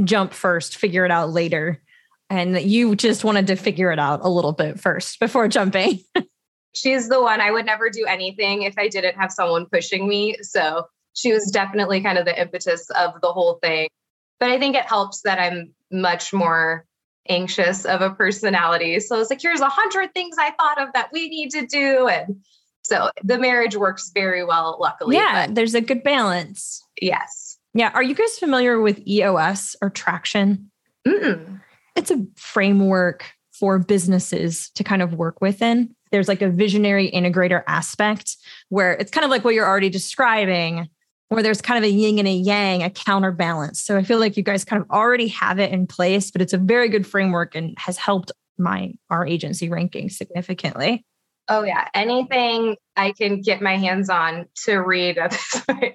jump 0.05 0.35
first, 0.35 0.77
figure 0.77 1.05
it 1.05 1.11
out 1.11 1.31
later. 1.31 1.83
And 2.29 2.61
you 2.61 2.97
just 2.97 3.25
wanted 3.25 3.47
to 3.49 3.57
figure 3.57 3.93
it 3.93 3.99
out 3.99 4.21
a 4.23 4.29
little 4.29 4.53
bit 4.53 4.81
first 4.81 5.19
before 5.21 5.49
jumping. 5.49 6.01
she's 6.77 7.09
the 7.09 7.23
one 7.23 7.41
I 7.41 7.51
would 7.51 7.67
never 7.67 7.89
do 7.89 8.05
anything 8.07 8.63
if 8.63 8.75
I 8.79 8.89
didn't 8.89 9.17
have 9.17 9.33
someone 9.33 9.67
pushing 9.67 10.07
me. 10.07 10.37
So 10.43 10.87
she 11.15 11.33
was 11.33 11.51
definitely 11.51 12.03
kind 12.03 12.19
of 12.19 12.27
the 12.27 12.39
impetus 12.39 12.91
of 12.91 13.21
the 13.23 13.33
whole 13.33 13.59
thing. 13.63 13.89
But 14.39 14.51
I 14.51 14.59
think 14.59 14.77
it 14.77 14.85
helps 14.85 15.23
that 15.23 15.39
I'm 15.39 15.73
much 15.91 16.33
more 16.35 16.85
anxious 17.29 17.85
of 17.85 18.01
a 18.01 18.11
personality. 18.11 19.01
So 19.01 19.21
it's 19.21 19.31
like, 19.31 19.41
here's 19.41 19.61
a 19.61 19.69
hundred 19.69 20.13
things 20.15 20.37
I 20.39 20.51
thought 20.53 20.81
of 20.81 20.93
that 20.95 21.11
we 21.13 21.29
need 21.29 21.51
to 21.51 21.67
do. 21.67 22.09
And 22.09 22.45
so 22.83 23.11
the 23.23 23.39
marriage 23.39 23.77
works 23.77 24.11
very 24.15 24.45
well, 24.45 24.79
luckily. 24.81 25.17
Yeah, 25.17 25.47
there's 25.51 25.75
a 25.75 25.81
good 25.81 26.03
balance. 26.03 26.83
Yes. 27.01 27.59
Yeah. 27.75 27.91
Are 27.95 28.03
you 28.03 28.15
guys 28.15 28.39
familiar 28.39 28.81
with 28.81 29.01
EOS 29.07 29.77
or 29.83 29.91
traction? 29.91 30.71
Mm-mm. 31.07 31.61
It's 31.95 32.11
a 32.11 32.27
framework 32.37 33.33
for 33.53 33.79
businesses 33.79 34.71
to 34.71 34.85
kind 34.85 35.03
of 35.03 35.15
work 35.15 35.41
within 35.41 35.95
there's 36.11 36.29
like 36.29 36.43
a 36.43 36.49
visionary 36.49 37.11
integrator 37.11 37.63
aspect 37.67 38.37
where 38.69 38.93
it's 38.93 39.11
kind 39.11 39.25
of 39.25 39.31
like 39.31 39.45
what 39.45 39.55
you're 39.55 39.67
already 39.67 39.91
describing, 39.91 40.89
where 41.29 41.43
there's 41.43 41.61
kind 41.61 41.79
of 41.79 41.85
a 41.85 41.93
yin 41.93 42.19
and 42.19 42.29
a 42.29 42.33
yang, 42.33 42.83
a 42.83 42.91
counterbalance. 42.91 43.81
So 43.81 43.97
I 43.97 44.03
feel 44.03 44.19
like 44.19 44.37
you 44.37 44.43
guys 44.43 44.65
kind 44.65 44.81
of 44.81 44.91
already 44.91 45.29
have 45.29 45.59
it 45.59 45.73
in 45.73 45.87
place, 45.87 46.31
but 46.31 46.41
it's 46.41 46.53
a 46.53 46.59
very 46.59 46.89
good 46.89 47.07
framework 47.07 47.55
and 47.55 47.77
has 47.79 47.97
helped 47.97 48.33
my 48.59 48.95
our 49.11 49.27
agency 49.27 49.69
ranking 49.69 50.09
significantly. 50.09 51.05
Oh 51.49 51.63
yeah, 51.63 51.89
anything 51.95 52.77
I 52.97 53.13
can 53.13 53.41
get 53.41 53.61
my 53.61 53.77
hands 53.77 54.09
on 54.09 54.47
to 54.65 54.79
read 54.79 55.19
at 55.19 55.33
this 55.33 55.63
point. 55.69 55.95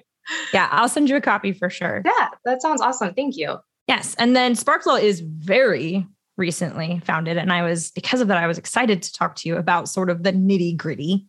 Yeah, 0.52 0.68
I'll 0.70 0.88
send 0.88 1.08
you 1.08 1.16
a 1.16 1.20
copy 1.20 1.52
for 1.52 1.68
sure. 1.68 2.02
Yeah, 2.04 2.28
that 2.44 2.62
sounds 2.62 2.80
awesome. 2.80 3.12
Thank 3.14 3.36
you. 3.36 3.58
Yes. 3.88 4.14
And 4.18 4.36
then 4.36 4.54
Sparklaw 4.54 5.02
is 5.02 5.20
very 5.20 6.06
recently 6.36 7.00
founded. 7.04 7.36
And 7.36 7.52
I 7.52 7.62
was, 7.62 7.90
because 7.90 8.20
of 8.20 8.28
that, 8.28 8.38
I 8.38 8.46
was 8.46 8.58
excited 8.58 9.02
to 9.02 9.12
talk 9.12 9.34
to 9.36 9.48
you 9.48 9.56
about 9.56 9.88
sort 9.88 10.08
of 10.08 10.22
the 10.22 10.32
nitty 10.32 10.76
gritty. 10.76 11.26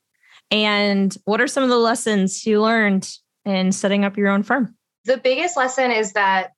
And 0.51 1.15
what 1.25 1.41
are 1.41 1.47
some 1.47 1.63
of 1.63 1.69
the 1.69 1.77
lessons 1.77 2.45
you 2.45 2.61
learned 2.61 3.09
in 3.45 3.71
setting 3.71 4.05
up 4.05 4.17
your 4.17 4.29
own 4.29 4.43
firm? 4.43 4.75
The 5.05 5.17
biggest 5.17 5.57
lesson 5.57 5.91
is 5.91 6.13
that 6.13 6.51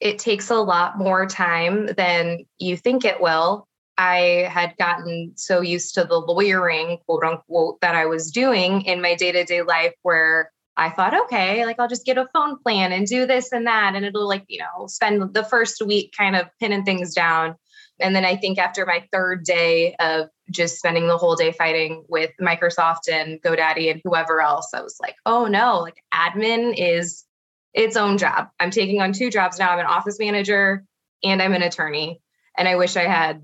it 0.00 0.18
takes 0.18 0.50
a 0.50 0.56
lot 0.56 0.98
more 0.98 1.26
time 1.26 1.86
than 1.86 2.44
you 2.58 2.76
think 2.76 3.04
it 3.04 3.20
will. 3.20 3.66
I 3.96 4.48
had 4.50 4.76
gotten 4.76 5.32
so 5.36 5.60
used 5.60 5.94
to 5.94 6.04
the 6.04 6.18
lawyering, 6.18 6.98
quote 7.06 7.24
unquote, 7.24 7.80
that 7.80 7.94
I 7.94 8.06
was 8.06 8.30
doing 8.30 8.82
in 8.82 9.00
my 9.00 9.14
day 9.14 9.32
to 9.32 9.44
day 9.44 9.62
life 9.62 9.94
where 10.02 10.50
I 10.76 10.90
thought, 10.90 11.14
okay, 11.24 11.64
like 11.64 11.78
I'll 11.78 11.88
just 11.88 12.04
get 12.04 12.18
a 12.18 12.28
phone 12.32 12.58
plan 12.58 12.92
and 12.92 13.06
do 13.06 13.26
this 13.26 13.52
and 13.52 13.66
that. 13.66 13.94
And 13.94 14.04
it'll 14.04 14.28
like, 14.28 14.44
you 14.48 14.58
know, 14.58 14.88
spend 14.88 15.32
the 15.32 15.44
first 15.44 15.80
week 15.80 16.12
kind 16.16 16.34
of 16.34 16.48
pinning 16.60 16.84
things 16.84 17.14
down. 17.14 17.54
And 18.00 18.14
then 18.14 18.24
I 18.24 18.36
think 18.36 18.58
after 18.58 18.84
my 18.84 19.06
third 19.12 19.44
day 19.44 19.94
of 20.00 20.28
just 20.50 20.78
spending 20.78 21.06
the 21.06 21.16
whole 21.16 21.36
day 21.36 21.52
fighting 21.52 22.04
with 22.08 22.30
Microsoft 22.40 23.08
and 23.10 23.40
GoDaddy 23.40 23.90
and 23.90 24.00
whoever 24.04 24.40
else, 24.40 24.70
I 24.74 24.82
was 24.82 24.96
like, 25.00 25.14
oh 25.26 25.46
no, 25.46 25.78
like 25.78 25.96
admin 26.12 26.74
is 26.76 27.24
its 27.72 27.96
own 27.96 28.18
job. 28.18 28.48
I'm 28.58 28.70
taking 28.70 29.00
on 29.00 29.12
two 29.12 29.30
jobs 29.30 29.58
now. 29.58 29.70
I'm 29.70 29.78
an 29.78 29.86
office 29.86 30.18
manager 30.18 30.84
and 31.22 31.40
I'm 31.40 31.54
an 31.54 31.62
attorney. 31.62 32.20
And 32.56 32.68
I 32.68 32.76
wish 32.76 32.96
I 32.96 33.04
had 33.04 33.42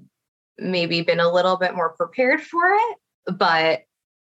maybe 0.59 1.03
been 1.03 1.21
a 1.21 1.33
little 1.33 1.57
bit 1.57 1.75
more 1.75 1.95
prepared 1.97 2.41
for 2.41 2.63
it. 2.65 2.97
But 3.37 3.83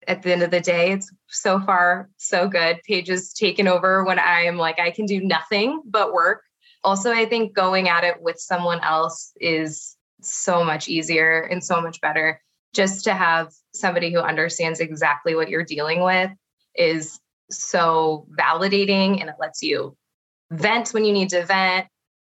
at 0.07 0.23
the 0.23 0.33
end 0.33 0.43
of 0.43 0.51
the 0.51 0.61
day, 0.61 0.93
it's 0.93 1.11
so 1.29 1.61
far 1.61 2.11
so 2.17 2.49
good. 2.49 2.81
Paige 2.87 3.11
taken 3.35 3.69
over 3.69 4.05
when 4.05 4.19
I'm 4.19 4.57
like, 4.57 4.79
I 4.79 4.91
can 4.91 5.07
do 5.07 5.21
nothing 5.21 5.83
but 5.87 6.13
work. 6.13 6.43
Also, 6.83 7.11
I 7.11 7.25
think 7.25 7.55
going 7.55 7.89
at 7.89 8.05
it 8.05 8.21
with 8.21 8.39
someone 8.39 8.81
else 8.81 9.33
is 9.41 9.94
so 10.25 10.65
much 10.65 10.89
easier 10.89 11.43
and 11.43 11.63
so 11.63 11.81
much 11.81 12.01
better. 12.01 12.41
Just 12.75 13.05
to 13.05 13.15
have 13.15 13.53
somebody 13.75 14.13
who 14.13 14.21
understands 14.21 14.81
exactly 14.81 15.35
what 15.35 15.49
you're 15.49 15.65
dealing 15.65 16.03
with 16.03 16.31
is 16.75 17.21
so 17.51 18.27
validating 18.39 19.21
and 19.21 19.29
it 19.29 19.37
lets 19.39 19.63
you 19.63 19.97
vent 20.51 20.91
when 20.91 21.05
you 21.05 21.13
need 21.13 21.29
to 21.31 21.45
vent, 21.45 21.87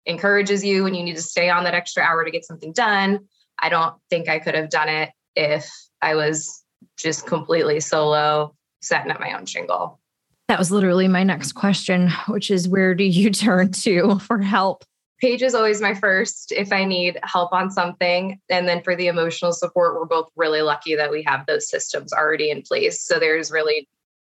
encourages 0.05 0.63
you 0.63 0.83
when 0.83 0.93
you 0.93 1.03
need 1.03 1.15
to 1.15 1.21
stay 1.21 1.49
on 1.49 1.63
that 1.63 1.73
extra 1.73 2.03
hour 2.03 2.23
to 2.23 2.31
get 2.31 2.45
something 2.45 2.71
done. 2.73 3.19
I 3.59 3.69
don't 3.69 3.95
think 4.09 4.29
I 4.29 4.39
could 4.39 4.55
have 4.55 4.69
done 4.69 4.89
it 4.89 5.09
if 5.35 5.69
I 6.01 6.15
was 6.15 6.63
just 6.97 7.25
completely 7.25 7.79
solo, 7.79 8.55
setting 8.81 9.11
up 9.11 9.19
my 9.19 9.33
own 9.37 9.45
shingle. 9.45 9.99
That 10.47 10.59
was 10.59 10.71
literally 10.71 11.07
my 11.07 11.23
next 11.23 11.53
question, 11.53 12.09
which 12.27 12.49
is 12.51 12.69
where 12.69 12.95
do 12.95 13.03
you 13.03 13.29
turn 13.31 13.71
to 13.73 14.19
for 14.19 14.39
help? 14.39 14.83
Paige 15.19 15.41
is 15.41 15.55
always 15.55 15.81
my 15.81 15.93
first 15.95 16.51
if 16.51 16.71
I 16.71 16.85
need 16.85 17.19
help 17.23 17.51
on 17.51 17.71
something. 17.71 18.39
And 18.49 18.67
then 18.67 18.83
for 18.83 18.95
the 18.95 19.07
emotional 19.07 19.51
support, 19.51 19.95
we're 19.95 20.05
both 20.05 20.29
really 20.35 20.61
lucky 20.61 20.95
that 20.95 21.09
we 21.09 21.23
have 21.23 21.45
those 21.45 21.69
systems 21.69 22.13
already 22.13 22.51
in 22.51 22.61
place. 22.61 23.03
So 23.03 23.19
there's 23.19 23.51
really 23.51 23.87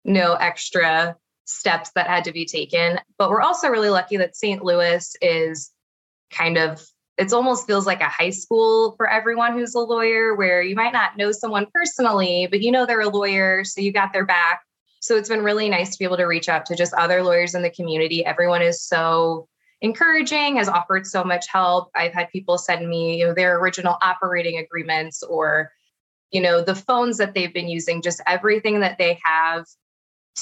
no 0.04 0.34
extra 0.34 1.16
steps 1.46 1.92
that 1.96 2.08
had 2.08 2.26
to 2.26 2.34
be 2.34 2.46
taken. 2.46 3.00
But 3.18 3.30
we're 3.30 3.42
also 3.42 3.70
really 3.70 3.90
lucky 3.90 4.18
that 4.18 4.36
St. 4.36 4.64
Louis 4.64 5.16
is 5.22 5.72
kind 6.32 6.58
of 6.58 6.86
it 7.18 7.32
almost 7.32 7.68
feels 7.68 7.86
like 7.86 8.02
a 8.02 8.10
high 8.10 8.32
school 8.32 8.96
for 8.98 9.08
everyone 9.08 9.54
who's 9.54 9.76
a 9.76 9.80
lawyer 9.80 10.36
where 10.36 10.64
you 10.64 10.76
might 10.76 10.94
not 10.94 11.16
know 11.16 11.32
someone 11.32 11.68
personally 11.72 12.48
but 12.50 12.62
you 12.62 12.72
know 12.72 12.88
they're 12.88 13.02
a 13.02 13.10
lawyer 13.10 13.64
so 13.64 13.82
you 13.82 13.92
got 13.92 14.12
their 14.12 14.26
back 14.26 14.64
so 15.00 15.16
it's 15.16 15.30
been 15.30 15.44
really 15.44 15.70
nice 15.70 15.92
to 15.92 16.00
be 16.00 16.06
able 16.06 16.18
to 16.18 16.26
reach 16.26 16.50
out 16.50 16.66
to 16.66 16.76
just 16.76 16.94
other 16.96 17.22
lawyers 17.22 17.54
in 17.54 17.62
the 17.62 17.70
community 17.70 18.26
everyone 18.26 18.64
is 18.64 18.82
so 18.82 19.48
encouraging 19.84 20.56
has 20.58 20.68
offered 20.68 21.06
so 21.06 21.24
much 21.24 21.46
help. 21.48 21.92
I've 21.96 22.14
had 22.14 22.32
people 22.32 22.58
send 22.58 22.90
me 22.90 23.20
you 23.20 23.28
know 23.28 23.34
their 23.36 23.60
original 23.60 23.98
operating 24.02 24.58
agreements 24.58 25.22
or 25.22 25.72
you 26.32 26.42
know 26.42 26.64
the 26.64 26.76
phones 26.76 27.18
that 27.18 27.36
they've 27.36 27.54
been 27.54 27.68
using 27.68 28.02
just 28.02 28.22
everything 28.26 28.80
that 28.80 28.98
they 28.98 29.20
have 29.24 29.66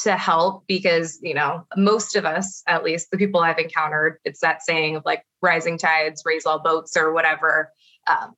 to 0.04 0.16
help 0.16 0.64
because 0.68 1.20
you 1.22 1.34
know 1.34 1.66
most 1.76 2.16
of 2.16 2.24
us 2.24 2.64
at 2.66 2.82
least 2.82 3.12
the 3.12 3.18
people 3.18 3.42
i've 3.42 3.58
encountered 3.60 4.20
it's 4.24 4.40
that 4.40 4.62
saying 4.62 4.96
of 4.96 5.04
like 5.06 5.26
rising 5.42 5.78
tides 5.78 6.24
raise 6.26 6.46
all 6.46 6.60
boats 6.60 6.96
or 6.96 7.12
whatever. 7.14 7.72
Um, 8.08 8.34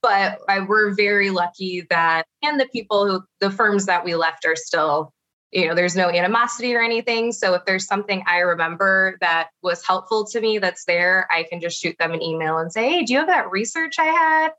but 0.00 0.38
I, 0.48 0.60
we're 0.60 0.94
very 0.94 1.30
lucky 1.30 1.86
that 1.90 2.26
and 2.42 2.60
the 2.60 2.68
people 2.72 3.06
who 3.06 3.22
the 3.40 3.50
firms 3.50 3.86
that 3.86 4.04
we 4.04 4.14
left 4.14 4.44
are 4.44 4.56
still 4.56 5.12
you 5.52 5.68
know 5.68 5.74
there's 5.74 5.96
no 5.96 6.08
animosity 6.08 6.74
or 6.74 6.80
anything 6.80 7.30
so 7.32 7.54
if 7.54 7.64
there's 7.64 7.86
something 7.86 8.22
i 8.26 8.38
remember 8.38 9.16
that 9.20 9.48
was 9.62 9.86
helpful 9.86 10.24
to 10.24 10.40
me 10.40 10.58
that's 10.58 10.84
there 10.84 11.26
i 11.30 11.42
can 11.42 11.60
just 11.60 11.80
shoot 11.80 11.96
them 11.98 12.12
an 12.12 12.22
email 12.22 12.58
and 12.58 12.72
say 12.72 12.88
hey 12.90 13.04
do 13.04 13.12
you 13.12 13.18
have 13.18 13.28
that 13.28 13.50
research 13.50 13.98
i 13.98 14.04
had 14.04 14.50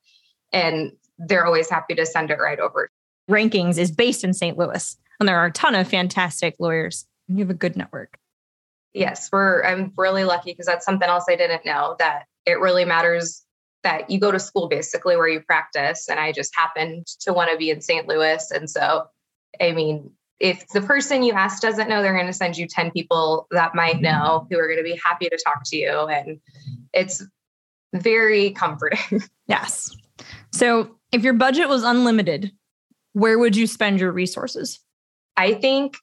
and 0.51 0.91
they're 1.17 1.45
always 1.45 1.69
happy 1.69 1.95
to 1.95 2.05
send 2.05 2.31
it 2.31 2.39
right 2.39 2.59
over 2.59 2.89
rankings 3.29 3.77
is 3.77 3.91
based 3.91 4.23
in 4.23 4.33
st 4.33 4.57
louis 4.57 4.97
and 5.19 5.29
there 5.29 5.39
are 5.39 5.45
a 5.45 5.51
ton 5.51 5.75
of 5.75 5.87
fantastic 5.87 6.55
lawyers. 6.59 7.05
You 7.29 7.39
have 7.39 7.49
a 7.49 7.53
good 7.53 7.77
network. 7.77 8.17
Yes, 8.93 9.29
we're 9.31 9.63
I'm 9.63 9.93
really 9.97 10.23
lucky 10.23 10.51
because 10.51 10.65
that's 10.65 10.85
something 10.85 11.07
else 11.07 11.25
I 11.29 11.35
didn't 11.35 11.65
know 11.65 11.95
that 11.99 12.25
it 12.45 12.59
really 12.59 12.85
matters 12.85 13.43
that 13.83 14.09
you 14.09 14.19
go 14.19 14.31
to 14.31 14.39
school 14.39 14.67
basically 14.67 15.15
where 15.15 15.27
you 15.27 15.39
practice 15.39 16.09
and 16.09 16.19
I 16.19 16.31
just 16.31 16.55
happened 16.55 17.07
to 17.21 17.33
want 17.33 17.51
to 17.51 17.57
be 17.57 17.69
in 17.69 17.81
St. 17.81 18.07
Louis 18.07 18.51
and 18.51 18.69
so 18.69 19.05
I 19.61 19.71
mean 19.71 20.11
if 20.39 20.67
the 20.69 20.81
person 20.81 21.23
you 21.23 21.33
ask 21.33 21.61
doesn't 21.61 21.87
know 21.87 22.01
they're 22.01 22.13
going 22.13 22.27
to 22.27 22.33
send 22.33 22.57
you 22.57 22.67
10 22.67 22.91
people 22.91 23.47
that 23.51 23.75
might 23.75 23.95
mm-hmm. 23.95 24.03
know 24.03 24.47
who 24.49 24.57
are 24.57 24.67
going 24.67 24.77
to 24.77 24.83
be 24.83 24.99
happy 25.03 25.29
to 25.29 25.37
talk 25.43 25.61
to 25.65 25.77
you 25.77 25.91
and 25.91 26.39
it's 26.93 27.23
very 27.93 28.51
comforting. 28.51 29.23
Yes. 29.45 29.93
So 30.53 30.95
if 31.11 31.21
your 31.21 31.33
budget 31.33 31.67
was 31.67 31.83
unlimited, 31.83 32.53
where 33.11 33.37
would 33.37 33.57
you 33.57 33.67
spend 33.67 33.99
your 33.99 34.13
resources? 34.13 34.79
I 35.35 35.53
think 35.55 35.97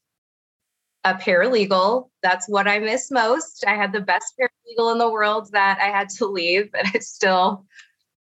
a 1.05 1.15
paralegal, 1.15 2.11
that's 2.23 2.47
what 2.49 2.69
I 2.69 2.79
miss 2.79 3.11
most. 3.11 3.65
I 3.67 3.77
had 3.77 3.93
the 3.93 4.01
best 4.01 4.35
paralegal 4.39 4.93
in 4.93 4.99
the 4.99 5.11
world 5.11 5.49
that 5.53 5.79
I 5.81 5.87
had 5.87 6.11
to 6.11 6.27
leave, 6.27 6.69
and 6.75 6.95
it 6.95 7.03
still 7.03 7.65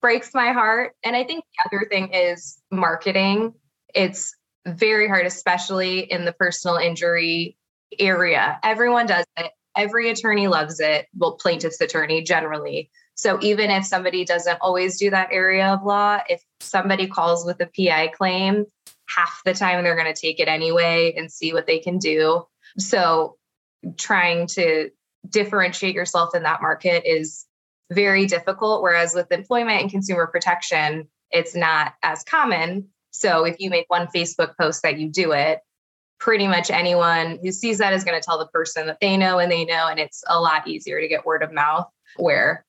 breaks 0.00 0.32
my 0.32 0.52
heart. 0.52 0.92
And 1.04 1.14
I 1.14 1.24
think 1.24 1.44
the 1.44 1.68
other 1.68 1.86
thing 1.88 2.14
is 2.14 2.60
marketing. 2.70 3.52
It's 3.94 4.34
very 4.66 5.08
hard, 5.08 5.26
especially 5.26 6.00
in 6.00 6.24
the 6.24 6.32
personal 6.32 6.76
injury 6.76 7.56
area. 7.98 8.58
Everyone 8.62 9.06
does 9.06 9.24
it. 9.36 9.50
Every 9.76 10.10
attorney 10.10 10.48
loves 10.48 10.80
it. 10.80 11.06
Well, 11.16 11.32
plaintiff's 11.32 11.80
attorney 11.80 12.22
generally. 12.22 12.90
So 13.14 13.38
even 13.42 13.70
if 13.70 13.84
somebody 13.84 14.24
doesn't 14.24 14.58
always 14.60 14.98
do 14.98 15.10
that 15.10 15.28
area 15.30 15.66
of 15.68 15.84
law, 15.84 16.20
if 16.28 16.42
somebody 16.60 17.06
calls 17.06 17.44
with 17.44 17.60
a 17.60 17.66
PI 17.66 18.08
claim, 18.08 18.64
half 19.08 19.42
the 19.44 19.54
time 19.54 19.82
they're 19.84 19.96
going 19.96 20.12
to 20.12 20.20
take 20.20 20.40
it 20.40 20.48
anyway 20.48 21.14
and 21.16 21.30
see 21.30 21.52
what 21.52 21.66
they 21.66 21.80
can 21.80 21.98
do. 21.98 22.46
So 22.78 23.36
trying 23.96 24.46
to 24.48 24.90
differentiate 25.28 25.94
yourself 25.94 26.34
in 26.34 26.44
that 26.44 26.62
market 26.62 27.04
is 27.06 27.46
very 27.92 28.26
difficult. 28.26 28.82
Whereas 28.82 29.14
with 29.14 29.30
employment 29.32 29.82
and 29.82 29.90
consumer 29.90 30.26
protection, 30.26 31.08
it's 31.30 31.54
not 31.54 31.94
as 32.02 32.22
common. 32.24 32.88
So 33.10 33.44
if 33.44 33.56
you 33.58 33.70
make 33.70 33.86
one 33.88 34.06
Facebook 34.08 34.54
post 34.58 34.82
that 34.82 34.98
you 34.98 35.08
do 35.08 35.32
it, 35.32 35.60
pretty 36.18 36.46
much 36.46 36.70
anyone 36.70 37.38
who 37.42 37.50
sees 37.50 37.78
that 37.78 37.92
is 37.92 38.04
going 38.04 38.18
to 38.18 38.24
tell 38.24 38.38
the 38.38 38.46
person 38.46 38.86
that 38.86 38.98
they 39.00 39.16
know 39.16 39.38
and 39.38 39.50
they 39.50 39.64
know. 39.64 39.88
And 39.88 39.98
it's 39.98 40.22
a 40.28 40.38
lot 40.38 40.68
easier 40.68 41.00
to 41.00 41.08
get 41.08 41.24
word 41.24 41.42
of 41.42 41.52
mouth. 41.52 41.88
Where 42.16 42.64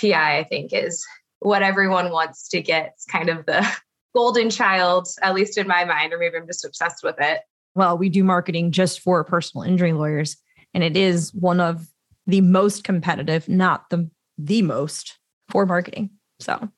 PI, 0.00 0.38
I 0.38 0.44
think, 0.44 0.72
is 0.72 1.04
what 1.38 1.62
everyone 1.62 2.10
wants 2.10 2.48
to 2.48 2.60
get. 2.60 2.92
It's 2.94 3.04
kind 3.04 3.28
of 3.28 3.46
the 3.46 3.66
golden 4.14 4.50
child, 4.50 5.08
at 5.22 5.34
least 5.34 5.58
in 5.58 5.66
my 5.66 5.84
mind, 5.84 6.12
or 6.12 6.18
maybe 6.18 6.36
I'm 6.36 6.46
just 6.46 6.64
obsessed 6.64 7.02
with 7.02 7.16
it. 7.18 7.40
Well, 7.74 7.96
we 7.96 8.08
do 8.08 8.22
marketing 8.24 8.72
just 8.72 9.00
for 9.00 9.24
personal 9.24 9.64
injury 9.64 9.92
lawyers, 9.92 10.36
and 10.74 10.84
it 10.84 10.96
is 10.96 11.32
one 11.32 11.60
of 11.60 11.88
the 12.26 12.40
most 12.40 12.84
competitive, 12.84 13.48
not 13.48 13.88
the 13.90 14.10
the 14.38 14.62
most 14.62 15.18
for 15.48 15.66
marketing. 15.66 16.10
So, 16.40 16.68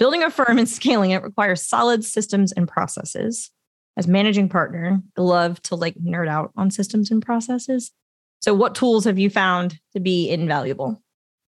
building 0.00 0.22
a 0.24 0.30
firm 0.30 0.58
and 0.58 0.68
scaling 0.68 1.12
it 1.12 1.22
requires 1.22 1.62
solid 1.62 2.04
systems 2.04 2.50
and 2.52 2.66
processes. 2.66 3.50
As 3.96 4.08
managing 4.08 4.48
partner, 4.48 5.00
I 5.16 5.20
love 5.20 5.60
to 5.64 5.76
like 5.76 5.94
nerd 5.94 6.26
out 6.26 6.52
on 6.56 6.70
systems 6.70 7.10
and 7.10 7.22
processes. 7.22 7.92
So, 8.40 8.54
what 8.54 8.74
tools 8.74 9.04
have 9.04 9.18
you 9.18 9.28
found 9.28 9.78
to 9.92 10.00
be 10.00 10.30
invaluable? 10.30 11.02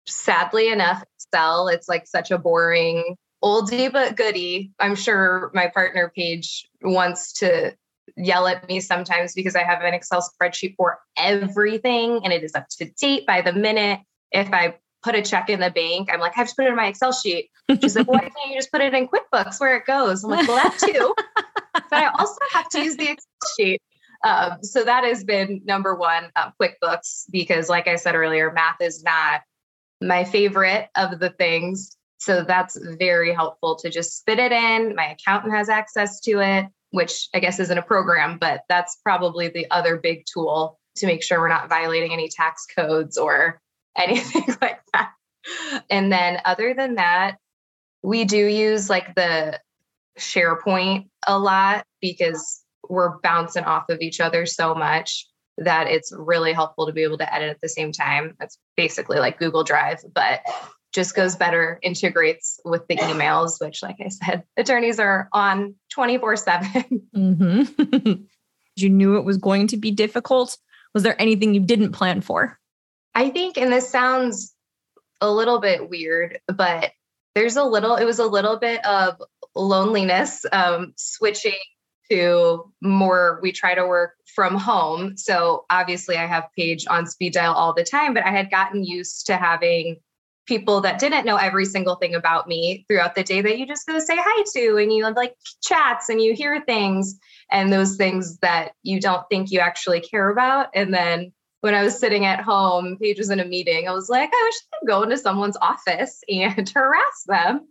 Sadly 0.06 0.70
enough, 0.70 1.04
Excel, 1.16 1.68
it's 1.68 1.88
like 1.88 2.06
such 2.06 2.30
a 2.30 2.38
boring 2.38 3.16
oldie 3.44 3.92
but 3.92 4.16
goodie. 4.16 4.72
I'm 4.78 4.94
sure 4.94 5.50
my 5.52 5.68
partner 5.68 6.10
Paige 6.16 6.66
wants 6.80 7.34
to 7.34 7.76
yell 8.16 8.46
at 8.46 8.66
me 8.66 8.80
sometimes 8.80 9.34
because 9.34 9.54
I 9.54 9.62
have 9.62 9.82
an 9.82 9.92
Excel 9.92 10.22
spreadsheet 10.22 10.74
for 10.76 10.98
everything 11.16 12.20
and 12.24 12.32
it 12.32 12.42
is 12.42 12.54
up 12.54 12.66
to 12.78 12.90
date 12.98 13.26
by 13.26 13.42
the 13.42 13.52
minute. 13.52 14.00
If 14.32 14.52
I 14.52 14.76
put 15.02 15.14
a 15.14 15.22
check 15.22 15.48
in 15.48 15.60
the 15.60 15.70
bank, 15.70 16.08
I'm 16.12 16.20
like, 16.20 16.32
I 16.36 16.40
have 16.40 16.48
to 16.48 16.54
put 16.56 16.66
it 16.66 16.70
in 16.70 16.76
my 16.76 16.86
Excel 16.86 17.12
sheet. 17.12 17.50
She's 17.80 17.96
like, 17.96 18.08
why 18.08 18.20
can't 18.20 18.34
you 18.48 18.54
just 18.54 18.72
put 18.72 18.80
it 18.80 18.94
in 18.94 19.08
QuickBooks 19.08 19.60
where 19.60 19.76
it 19.76 19.86
goes? 19.86 20.24
I'm 20.24 20.30
like, 20.30 20.48
well, 20.48 20.56
that 20.56 20.78
too. 20.78 21.14
but 21.74 21.92
I 21.92 22.10
also 22.18 22.38
have 22.52 22.68
to 22.70 22.82
use 22.82 22.96
the 22.96 23.10
Excel 23.10 23.48
sheet. 23.58 23.82
Um, 24.24 24.62
so 24.62 24.84
that 24.84 25.04
has 25.04 25.22
been 25.22 25.62
number 25.64 25.94
one, 25.94 26.30
uh, 26.34 26.50
QuickBooks, 26.60 27.26
because 27.30 27.68
like 27.68 27.86
I 27.86 27.96
said 27.96 28.14
earlier, 28.14 28.52
math 28.52 28.80
is 28.80 29.02
not 29.04 29.42
my 30.00 30.24
favorite 30.24 30.88
of 30.96 31.18
the 31.20 31.30
things. 31.30 31.96
So 32.18 32.42
that's 32.42 32.76
very 32.98 33.32
helpful 33.32 33.76
to 33.76 33.90
just 33.90 34.18
spit 34.18 34.40
it 34.40 34.50
in. 34.50 34.96
My 34.96 35.12
accountant 35.12 35.54
has 35.54 35.68
access 35.68 36.20
to 36.20 36.40
it, 36.40 36.66
which 36.90 37.28
I 37.32 37.38
guess 37.38 37.60
isn't 37.60 37.78
a 37.78 37.82
program, 37.82 38.38
but 38.38 38.62
that's 38.68 38.98
probably 39.04 39.48
the 39.48 39.70
other 39.70 39.96
big 39.96 40.24
tool 40.32 40.78
to 40.96 41.06
make 41.06 41.22
sure 41.22 41.38
we're 41.38 41.48
not 41.48 41.68
violating 41.68 42.12
any 42.12 42.28
tax 42.28 42.66
codes 42.66 43.16
or 43.16 43.60
anything 43.98 44.44
like 44.62 44.80
that. 44.92 45.12
And 45.90 46.12
then 46.12 46.40
other 46.44 46.74
than 46.74 46.96
that, 46.96 47.36
we 48.02 48.24
do 48.24 48.46
use 48.46 48.88
like 48.88 49.14
the 49.14 49.60
SharePoint 50.18 51.08
a 51.26 51.38
lot 51.38 51.84
because 52.00 52.62
we're 52.88 53.18
bouncing 53.18 53.64
off 53.64 53.88
of 53.88 54.00
each 54.00 54.20
other 54.20 54.46
so 54.46 54.74
much 54.74 55.26
that 55.58 55.88
it's 55.88 56.12
really 56.16 56.52
helpful 56.52 56.86
to 56.86 56.92
be 56.92 57.02
able 57.02 57.18
to 57.18 57.34
edit 57.34 57.50
at 57.50 57.60
the 57.60 57.68
same 57.68 57.92
time. 57.92 58.36
It's 58.40 58.58
basically 58.76 59.18
like 59.18 59.38
Google 59.38 59.64
Drive, 59.64 59.98
but 60.14 60.40
just 60.92 61.14
goes 61.14 61.36
better, 61.36 61.78
integrates 61.82 62.60
with 62.64 62.86
the 62.88 62.96
emails, 62.96 63.60
which, 63.60 63.82
like 63.82 63.96
I 64.04 64.08
said, 64.08 64.44
attorneys 64.56 64.98
are 64.98 65.28
on 65.32 65.74
24 65.92 66.36
7. 66.36 67.02
Mm-hmm. 67.14 68.12
you 68.76 68.88
knew 68.88 69.16
it 69.16 69.24
was 69.24 69.36
going 69.36 69.66
to 69.68 69.76
be 69.76 69.90
difficult. 69.90 70.56
Was 70.94 71.02
there 71.02 71.20
anything 71.20 71.54
you 71.54 71.60
didn't 71.60 71.92
plan 71.92 72.20
for? 72.20 72.57
I 73.18 73.30
think, 73.30 73.58
and 73.58 73.72
this 73.72 73.90
sounds 73.90 74.54
a 75.20 75.28
little 75.28 75.58
bit 75.58 75.90
weird, 75.90 76.38
but 76.46 76.92
there's 77.34 77.56
a 77.56 77.64
little, 77.64 77.96
it 77.96 78.04
was 78.04 78.20
a 78.20 78.26
little 78.26 78.60
bit 78.60 78.86
of 78.86 79.20
loneliness 79.56 80.46
um, 80.52 80.94
switching 80.96 81.58
to 82.12 82.72
more, 82.80 83.40
we 83.42 83.50
try 83.50 83.74
to 83.74 83.88
work 83.88 84.12
from 84.36 84.54
home. 84.54 85.16
So 85.16 85.64
obviously, 85.68 86.16
I 86.16 86.26
have 86.26 86.46
Paige 86.56 86.86
on 86.88 87.06
speed 87.06 87.32
dial 87.32 87.54
all 87.54 87.74
the 87.74 87.82
time, 87.82 88.14
but 88.14 88.24
I 88.24 88.30
had 88.30 88.52
gotten 88.52 88.84
used 88.84 89.26
to 89.26 89.36
having 89.36 89.96
people 90.46 90.82
that 90.82 91.00
didn't 91.00 91.26
know 91.26 91.36
every 91.36 91.64
single 91.64 91.96
thing 91.96 92.14
about 92.14 92.46
me 92.46 92.84
throughout 92.88 93.16
the 93.16 93.24
day 93.24 93.40
that 93.40 93.58
you 93.58 93.66
just 93.66 93.88
go 93.88 93.98
say 93.98 94.16
hi 94.16 94.44
to 94.54 94.76
and 94.76 94.92
you 94.92 95.04
have 95.04 95.16
like 95.16 95.34
chats 95.60 96.08
and 96.08 96.22
you 96.22 96.34
hear 96.34 96.62
things 96.66 97.18
and 97.50 97.72
those 97.72 97.96
things 97.96 98.38
that 98.38 98.74
you 98.84 99.00
don't 99.00 99.28
think 99.28 99.50
you 99.50 99.58
actually 99.58 100.00
care 100.00 100.30
about. 100.30 100.68
And 100.72 100.94
then 100.94 101.32
when 101.60 101.74
I 101.74 101.82
was 101.82 101.98
sitting 101.98 102.24
at 102.24 102.40
home, 102.40 102.96
Paige 103.00 103.18
was 103.18 103.30
in 103.30 103.40
a 103.40 103.44
meeting, 103.44 103.88
I 103.88 103.92
was 103.92 104.08
like, 104.08 104.30
I 104.32 104.42
wish 104.44 104.54
I 104.54 104.78
could 104.78 104.88
go 104.88 105.02
into 105.02 105.18
someone's 105.18 105.56
office 105.60 106.20
and 106.28 106.68
harass 106.74 107.24
them 107.26 107.66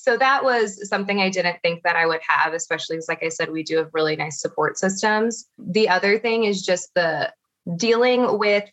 so 0.00 0.16
that 0.16 0.44
was 0.44 0.88
something 0.88 1.20
I 1.20 1.28
didn't 1.28 1.60
think 1.60 1.82
that 1.82 1.96
I 1.96 2.06
would 2.06 2.20
have, 2.26 2.54
especially 2.54 2.96
because, 2.96 3.08
like 3.08 3.24
I 3.24 3.30
said, 3.30 3.50
we 3.50 3.64
do 3.64 3.78
have 3.78 3.90
really 3.92 4.14
nice 4.14 4.40
support 4.40 4.78
systems. 4.78 5.46
The 5.58 5.88
other 5.88 6.18
thing 6.18 6.44
is 6.44 6.62
just 6.62 6.94
the 6.94 7.32
dealing 7.76 8.38
with 8.38 8.64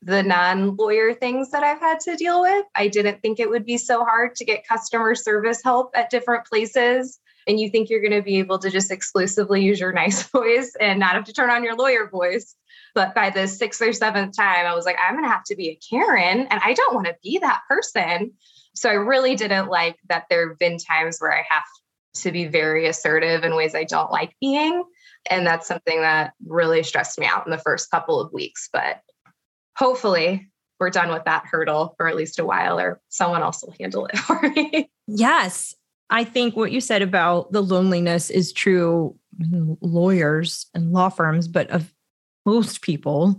the 0.00 0.22
non 0.22 0.76
lawyer 0.76 1.12
things 1.12 1.50
that 1.50 1.62
I've 1.62 1.80
had 1.80 2.00
to 2.00 2.16
deal 2.16 2.40
with. 2.40 2.64
I 2.74 2.88
didn't 2.88 3.20
think 3.20 3.38
it 3.38 3.50
would 3.50 3.66
be 3.66 3.76
so 3.76 4.04
hard 4.04 4.34
to 4.36 4.44
get 4.44 4.66
customer 4.66 5.14
service 5.14 5.60
help 5.62 5.90
at 5.94 6.08
different 6.08 6.46
places. 6.46 7.20
And 7.46 7.60
you 7.60 7.70
think 7.70 7.90
you're 7.90 8.00
going 8.00 8.12
to 8.12 8.22
be 8.22 8.38
able 8.38 8.58
to 8.58 8.70
just 8.70 8.90
exclusively 8.90 9.62
use 9.62 9.80
your 9.80 9.92
nice 9.92 10.22
voice 10.30 10.74
and 10.80 10.98
not 10.98 11.14
have 11.14 11.24
to 11.24 11.32
turn 11.32 11.50
on 11.50 11.62
your 11.62 11.76
lawyer 11.76 12.08
voice. 12.08 12.56
But 12.98 13.14
by 13.14 13.30
the 13.30 13.46
sixth 13.46 13.80
or 13.80 13.92
seventh 13.92 14.36
time, 14.36 14.66
I 14.66 14.74
was 14.74 14.84
like, 14.84 14.96
I'm 15.00 15.14
going 15.14 15.24
to 15.24 15.30
have 15.30 15.44
to 15.44 15.54
be 15.54 15.68
a 15.68 15.76
Karen, 15.76 16.48
and 16.50 16.60
I 16.64 16.74
don't 16.74 16.96
want 16.96 17.06
to 17.06 17.14
be 17.22 17.38
that 17.38 17.60
person. 17.68 18.32
So 18.74 18.90
I 18.90 18.94
really 18.94 19.36
didn't 19.36 19.68
like 19.68 19.94
that 20.08 20.24
there 20.28 20.48
have 20.48 20.58
been 20.58 20.78
times 20.78 21.18
where 21.20 21.32
I 21.32 21.44
have 21.48 21.62
to 22.22 22.32
be 22.32 22.46
very 22.46 22.88
assertive 22.88 23.44
in 23.44 23.54
ways 23.54 23.76
I 23.76 23.84
don't 23.84 24.10
like 24.10 24.34
being. 24.40 24.82
And 25.30 25.46
that's 25.46 25.68
something 25.68 26.00
that 26.00 26.32
really 26.44 26.82
stressed 26.82 27.20
me 27.20 27.26
out 27.26 27.46
in 27.46 27.52
the 27.52 27.58
first 27.58 27.88
couple 27.88 28.20
of 28.20 28.32
weeks. 28.32 28.68
But 28.72 29.00
hopefully, 29.76 30.50
we're 30.80 30.90
done 30.90 31.12
with 31.12 31.24
that 31.26 31.44
hurdle 31.46 31.94
for 31.98 32.08
at 32.08 32.16
least 32.16 32.40
a 32.40 32.44
while, 32.44 32.80
or 32.80 33.00
someone 33.10 33.42
else 33.42 33.62
will 33.62 33.76
handle 33.78 34.06
it 34.06 34.18
for 34.18 34.40
me. 34.40 34.90
Yes. 35.06 35.72
I 36.10 36.24
think 36.24 36.56
what 36.56 36.72
you 36.72 36.80
said 36.80 37.02
about 37.02 37.52
the 37.52 37.62
loneliness 37.62 38.28
is 38.28 38.52
true 38.52 39.16
lawyers 39.80 40.66
and 40.74 40.92
law 40.92 41.10
firms, 41.10 41.46
but 41.46 41.70
of 41.70 41.94
most 42.48 42.80
people 42.80 43.38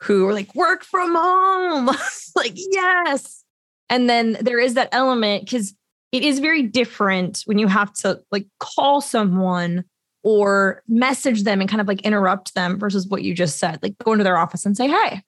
who 0.00 0.26
are 0.26 0.32
like, 0.32 0.54
work 0.54 0.82
from 0.84 1.14
home. 1.14 1.86
like, 2.36 2.54
yes. 2.54 3.44
And 3.90 4.08
then 4.08 4.38
there 4.40 4.58
is 4.58 4.74
that 4.74 4.88
element 4.92 5.44
because 5.44 5.74
it 6.12 6.22
is 6.22 6.38
very 6.38 6.62
different 6.62 7.42
when 7.44 7.58
you 7.58 7.66
have 7.66 7.92
to 7.92 8.20
like 8.30 8.46
call 8.58 9.00
someone 9.00 9.84
or 10.22 10.82
message 10.88 11.42
them 11.42 11.60
and 11.60 11.68
kind 11.68 11.80
of 11.80 11.88
like 11.88 12.00
interrupt 12.02 12.54
them 12.54 12.78
versus 12.78 13.06
what 13.06 13.22
you 13.22 13.34
just 13.34 13.58
said, 13.58 13.78
like 13.82 13.96
go 13.98 14.12
into 14.12 14.24
their 14.24 14.38
office 14.38 14.64
and 14.64 14.76
say, 14.76 14.88
hey. 14.88 15.22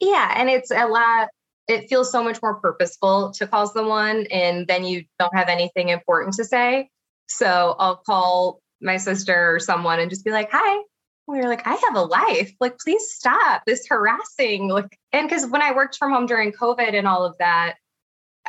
Yeah. 0.00 0.34
And 0.36 0.50
it's 0.50 0.70
a 0.70 0.86
lot, 0.86 1.28
it 1.68 1.88
feels 1.88 2.10
so 2.12 2.22
much 2.22 2.42
more 2.42 2.56
purposeful 2.60 3.32
to 3.32 3.46
call 3.46 3.66
someone 3.66 4.26
and 4.30 4.66
then 4.66 4.84
you 4.84 5.04
don't 5.18 5.34
have 5.34 5.48
anything 5.48 5.88
important 5.88 6.34
to 6.34 6.44
say. 6.44 6.90
So 7.28 7.76
I'll 7.78 7.96
call 7.96 8.60
my 8.80 8.96
sister 8.96 9.54
or 9.54 9.60
someone 9.60 10.00
and 10.00 10.10
just 10.10 10.24
be 10.24 10.32
like, 10.32 10.50
hi. 10.50 10.82
We 11.28 11.38
are 11.40 11.48
like, 11.48 11.66
I 11.66 11.74
have 11.74 11.96
a 11.96 12.02
life. 12.02 12.52
Like, 12.60 12.78
please 12.78 13.12
stop 13.12 13.62
this 13.66 13.86
harassing. 13.88 14.68
Like, 14.68 14.98
and 15.12 15.28
because 15.28 15.46
when 15.46 15.62
I 15.62 15.74
worked 15.74 15.96
from 15.96 16.12
home 16.12 16.26
during 16.26 16.52
COVID 16.52 16.94
and 16.94 17.06
all 17.06 17.24
of 17.24 17.36
that, 17.38 17.76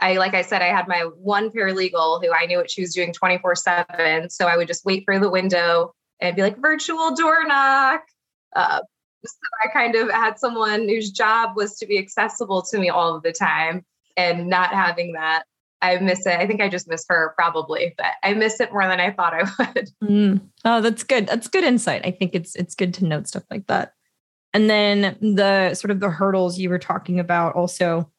I, 0.02 0.18
like 0.18 0.34
I 0.34 0.42
said, 0.42 0.62
I 0.62 0.68
had 0.68 0.88
my 0.88 1.02
one 1.02 1.52
paralegal 1.52 2.24
who 2.24 2.34
I 2.34 2.46
knew 2.46 2.58
what 2.58 2.72
she 2.72 2.82
was 2.82 2.94
doing 2.94 3.14
24 3.14 3.56
7. 3.56 4.30
So 4.30 4.48
I 4.48 4.58
would 4.58 4.68
just 4.68 4.86
wait 4.86 5.04
for 5.06 5.20
the 5.20 5.30
window 5.30 5.94
and 6.20 6.36
be 6.36 6.42
like, 6.42 6.60
virtual 6.60 7.16
door 7.16 7.46
knock. 7.46 8.02
Uh, 8.56 8.80
so 9.26 9.38
I 9.64 9.68
kind 9.70 9.96
of 9.96 10.10
had 10.10 10.40
someone 10.40 10.90
whose 10.90 11.12
job 11.12 11.56
was 11.56 11.78
to 11.78 11.86
be 11.86 11.98
accessible 11.98 12.64
to 12.64 12.78
me 12.78 12.90
all 12.90 13.16
of 13.16 13.24
the 13.24 13.32
time 13.32 13.86
and 14.18 14.48
not 14.48 14.74
having 14.74 15.14
that. 15.14 15.44
I 15.84 16.00
miss 16.00 16.26
it. 16.26 16.40
I 16.40 16.48
think 16.48 16.62
I 16.62 16.70
just 16.70 16.88
miss 16.88 17.06
her 17.10 17.34
probably, 17.36 17.94
but 17.98 18.14
I 18.24 18.34
miss 18.34 18.60
it 18.60 18.72
more 18.72 18.88
than 18.88 19.00
I 19.00 19.12
thought 19.12 19.34
I 19.34 19.44
would. 19.60 19.90
Mm. 20.04 20.42
Oh, 20.66 20.82
that's 20.82 21.04
good. 21.04 21.28
That's 21.28 21.48
good 21.48 21.64
insight. 21.64 22.06
I 22.06 22.12
think 22.12 22.34
it's 22.34 22.56
it's 22.56 22.74
good 22.74 22.94
to 22.96 23.06
note 23.06 23.28
stuff 23.28 23.44
like 23.52 23.68
that. 23.68 23.94
And 24.54 24.70
then 24.70 25.18
the 25.22 25.74
sort 25.76 25.92
of 25.92 26.00
the 26.00 26.10
hurdles 26.10 26.58
you 26.58 26.70
were 26.70 26.80
talking 26.80 27.20
about 27.20 27.56
also 27.56 28.10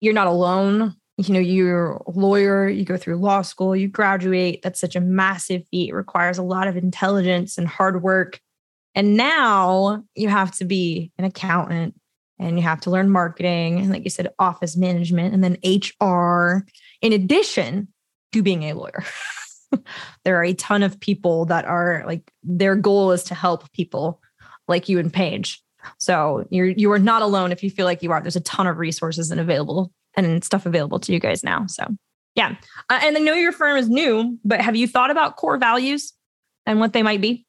you're 0.00 0.14
not 0.14 0.26
alone 0.26 0.96
you 1.18 1.34
know 1.34 1.40
you're 1.40 1.92
a 2.06 2.10
lawyer 2.10 2.68
you 2.68 2.84
go 2.84 2.96
through 2.96 3.16
law 3.16 3.42
school 3.42 3.76
you 3.76 3.88
graduate 3.88 4.62
that's 4.62 4.80
such 4.80 4.96
a 4.96 5.00
massive 5.00 5.62
feat 5.70 5.90
it 5.90 5.94
requires 5.94 6.38
a 6.38 6.42
lot 6.42 6.66
of 6.66 6.76
intelligence 6.76 7.58
and 7.58 7.68
hard 7.68 8.02
work 8.02 8.40
and 8.94 9.16
now 9.16 10.02
you 10.14 10.28
have 10.28 10.50
to 10.50 10.64
be 10.64 11.12
an 11.18 11.24
accountant 11.24 11.94
and 12.38 12.56
you 12.56 12.62
have 12.62 12.80
to 12.80 12.90
learn 12.90 13.10
marketing 13.10 13.78
and 13.80 13.90
like 13.90 14.04
you 14.04 14.10
said 14.10 14.32
office 14.38 14.76
management 14.76 15.34
and 15.34 15.44
then 15.44 15.58
hr 16.00 16.64
in 17.02 17.12
addition 17.12 17.88
to 18.32 18.42
being 18.42 18.64
a 18.64 18.74
lawyer 18.74 19.04
there 20.24 20.38
are 20.38 20.44
a 20.44 20.54
ton 20.54 20.82
of 20.82 20.98
people 21.00 21.44
that 21.46 21.64
are 21.64 22.04
like 22.06 22.30
their 22.42 22.76
goal 22.76 23.12
is 23.12 23.24
to 23.24 23.34
help 23.34 23.70
people 23.72 24.20
like 24.68 24.88
you 24.88 24.98
and 24.98 25.12
paige 25.12 25.62
so 25.98 26.46
you're 26.50 26.66
you 26.66 26.92
are 26.92 26.98
not 26.98 27.22
alone 27.22 27.52
if 27.52 27.62
you 27.62 27.70
feel 27.70 27.86
like 27.86 28.02
you 28.02 28.12
are 28.12 28.20
there's 28.20 28.36
a 28.36 28.40
ton 28.40 28.66
of 28.66 28.78
resources 28.78 29.30
and 29.30 29.40
available 29.40 29.92
and 30.14 30.42
stuff 30.44 30.66
available 30.66 30.98
to 31.00 31.12
you 31.12 31.20
guys 31.20 31.44
now. 31.44 31.66
So, 31.66 31.86
yeah. 32.34 32.56
Uh, 32.88 33.00
and 33.02 33.16
I 33.16 33.20
know 33.20 33.34
your 33.34 33.52
firm 33.52 33.76
is 33.76 33.88
new, 33.88 34.38
but 34.44 34.60
have 34.60 34.76
you 34.76 34.86
thought 34.86 35.10
about 35.10 35.36
core 35.36 35.58
values 35.58 36.12
and 36.66 36.80
what 36.80 36.92
they 36.92 37.02
might 37.02 37.20
be? 37.20 37.46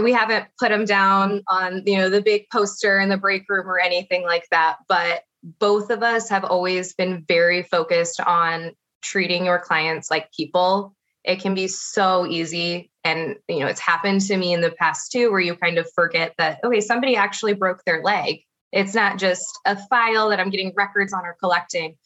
We 0.00 0.12
haven't 0.12 0.46
put 0.58 0.70
them 0.70 0.86
down 0.86 1.42
on, 1.48 1.82
you 1.84 1.98
know, 1.98 2.08
the 2.08 2.22
big 2.22 2.48
poster 2.50 2.98
in 2.98 3.10
the 3.10 3.18
break 3.18 3.44
room 3.48 3.68
or 3.68 3.78
anything 3.78 4.22
like 4.22 4.46
that, 4.50 4.78
but 4.88 5.22
both 5.42 5.90
of 5.90 6.02
us 6.02 6.28
have 6.28 6.44
always 6.44 6.94
been 6.94 7.24
very 7.26 7.62
focused 7.62 8.20
on 8.20 8.72
treating 9.02 9.46
your 9.46 9.58
clients 9.58 10.10
like 10.10 10.32
people. 10.32 10.94
It 11.24 11.40
can 11.40 11.54
be 11.54 11.68
so 11.68 12.26
easy 12.26 12.90
and 13.04 13.36
you 13.48 13.60
know, 13.60 13.66
it's 13.66 13.80
happened 13.80 14.20
to 14.22 14.36
me 14.36 14.52
in 14.52 14.60
the 14.60 14.70
past 14.70 15.10
too 15.10 15.30
where 15.30 15.40
you 15.40 15.56
kind 15.56 15.78
of 15.78 15.90
forget 15.94 16.34
that 16.38 16.60
okay, 16.64 16.80
somebody 16.80 17.16
actually 17.16 17.54
broke 17.54 17.82
their 17.84 18.02
leg 18.02 18.42
it's 18.72 18.94
not 18.94 19.18
just 19.18 19.46
a 19.66 19.76
file 19.76 20.30
that 20.30 20.40
I'm 20.40 20.50
getting 20.50 20.72
records 20.74 21.12
on 21.12 21.24
or 21.24 21.36
collecting. 21.38 21.96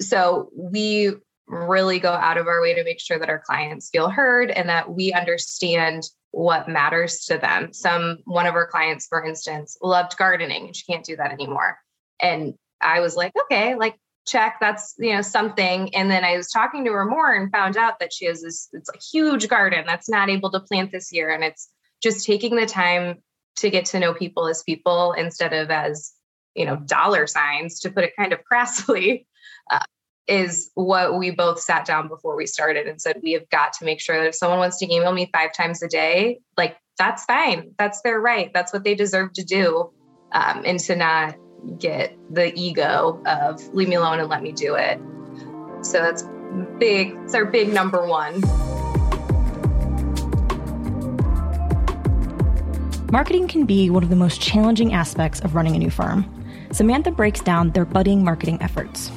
So 0.00 0.50
we 0.56 1.12
really 1.46 1.98
go 1.98 2.10
out 2.10 2.38
of 2.38 2.46
our 2.46 2.62
way 2.62 2.74
to 2.74 2.82
make 2.84 2.98
sure 2.98 3.18
that 3.18 3.28
our 3.28 3.42
clients 3.46 3.90
feel 3.90 4.08
heard 4.08 4.50
and 4.50 4.68
that 4.70 4.90
we 4.90 5.12
understand 5.12 6.04
what 6.30 6.68
matters 6.68 7.26
to 7.26 7.36
them. 7.36 7.72
Some 7.72 8.18
one 8.24 8.46
of 8.46 8.54
our 8.54 8.66
clients, 8.66 9.06
for 9.06 9.22
instance, 9.22 9.76
loved 9.82 10.16
gardening 10.16 10.66
and 10.66 10.74
she 10.74 10.90
can't 10.90 11.04
do 11.04 11.16
that 11.16 11.30
anymore. 11.30 11.78
And 12.20 12.54
I 12.84 13.00
was 13.00 13.16
like, 13.16 13.32
okay, 13.44 13.74
like 13.74 13.98
check, 14.26 14.58
that's 14.60 14.94
you 14.98 15.14
know 15.14 15.22
something. 15.22 15.94
And 15.94 16.10
then 16.10 16.24
I 16.24 16.36
was 16.36 16.50
talking 16.50 16.84
to 16.84 16.92
her 16.92 17.04
more 17.04 17.32
and 17.34 17.50
found 17.50 17.76
out 17.76 17.98
that 18.00 18.12
she 18.12 18.26
has 18.26 18.42
this 18.42 18.68
it's 18.72 18.90
a 18.90 18.98
huge 19.12 19.48
garden 19.48 19.84
that's 19.86 20.08
not 20.08 20.28
able 20.28 20.50
to 20.52 20.60
plant 20.60 20.92
this 20.92 21.12
year. 21.12 21.30
And 21.30 21.42
it's 21.42 21.68
just 22.02 22.26
taking 22.26 22.56
the 22.56 22.66
time 22.66 23.22
to 23.56 23.70
get 23.70 23.86
to 23.86 24.00
know 24.00 24.14
people 24.14 24.48
as 24.48 24.62
people 24.62 25.12
instead 25.12 25.52
of 25.52 25.70
as 25.70 26.12
you 26.54 26.64
know 26.64 26.76
dollar 26.76 27.26
signs 27.26 27.80
to 27.80 27.90
put 27.90 28.04
it 28.04 28.16
kind 28.16 28.32
of 28.32 28.40
crassly 28.52 29.26
uh, 29.70 29.80
is 30.26 30.70
what 30.74 31.18
we 31.18 31.30
both 31.30 31.60
sat 31.60 31.84
down 31.84 32.08
before 32.08 32.36
we 32.36 32.46
started 32.46 32.86
and 32.86 33.00
said 33.00 33.20
we 33.22 33.32
have 33.32 33.48
got 33.50 33.72
to 33.74 33.84
make 33.84 34.00
sure 34.00 34.16
that 34.18 34.28
if 34.28 34.34
someone 34.34 34.58
wants 34.58 34.78
to 34.78 34.92
email 34.92 35.12
me 35.12 35.28
five 35.32 35.52
times 35.52 35.82
a 35.82 35.88
day 35.88 36.40
like 36.56 36.76
that's 36.98 37.24
fine 37.24 37.72
that's 37.78 38.00
their 38.02 38.20
right 38.20 38.52
that's 38.54 38.72
what 38.72 38.84
they 38.84 38.94
deserve 38.94 39.32
to 39.32 39.44
do 39.44 39.90
um, 40.32 40.62
and 40.64 40.80
to 40.80 40.96
not 40.96 41.36
get 41.78 42.16
the 42.30 42.52
ego 42.58 43.20
of 43.26 43.62
leave 43.74 43.88
me 43.88 43.96
alone 43.96 44.20
and 44.20 44.28
let 44.28 44.42
me 44.42 44.52
do 44.52 44.74
it. 44.74 45.00
So 45.82 45.98
that's 45.98 46.24
big. 46.78 47.16
It's 47.24 47.34
our 47.34 47.44
big 47.44 47.72
number 47.72 48.06
one. 48.06 48.40
Marketing 53.10 53.46
can 53.46 53.64
be 53.64 53.90
one 53.90 54.02
of 54.02 54.08
the 54.08 54.16
most 54.16 54.40
challenging 54.40 54.92
aspects 54.92 55.40
of 55.40 55.54
running 55.54 55.76
a 55.76 55.78
new 55.78 55.90
firm. 55.90 56.28
Samantha 56.72 57.12
breaks 57.12 57.40
down 57.40 57.70
their 57.70 57.84
budding 57.84 58.24
marketing 58.24 58.58
efforts. 58.60 59.10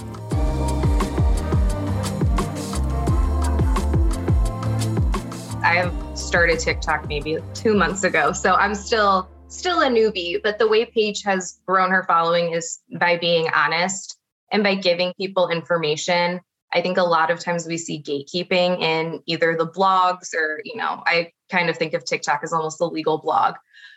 I 5.63 5.73
have 5.73 5.93
started 6.13 6.59
TikTok 6.59 7.07
maybe 7.07 7.39
two 7.53 7.73
months 7.73 8.03
ago, 8.03 8.31
so 8.31 8.53
I'm 8.53 8.75
still 8.75 9.27
still 9.47 9.81
a 9.81 9.87
newbie. 9.87 10.41
But 10.41 10.59
the 10.59 10.67
way 10.67 10.85
Paige 10.85 11.23
has 11.23 11.59
grown 11.65 11.91
her 11.91 12.03
following 12.03 12.53
is 12.53 12.79
by 12.99 13.17
being 13.17 13.49
honest 13.53 14.17
and 14.51 14.63
by 14.63 14.75
giving 14.75 15.13
people 15.17 15.49
information. 15.49 16.41
I 16.73 16.81
think 16.81 16.97
a 16.97 17.03
lot 17.03 17.31
of 17.31 17.39
times 17.39 17.65
we 17.65 17.77
see 17.77 18.01
gatekeeping 18.01 18.81
in 18.81 19.21
either 19.25 19.55
the 19.55 19.67
blogs 19.67 20.33
or, 20.33 20.61
you 20.65 20.75
know, 20.75 21.01
I 21.05 21.31
kind 21.49 21.69
of 21.69 21.77
think 21.77 21.93
of 21.93 22.03
TikTok 22.03 22.41
as 22.43 22.51
almost 22.51 22.81
a 22.81 22.85
legal 22.85 23.19
blog, 23.19 23.55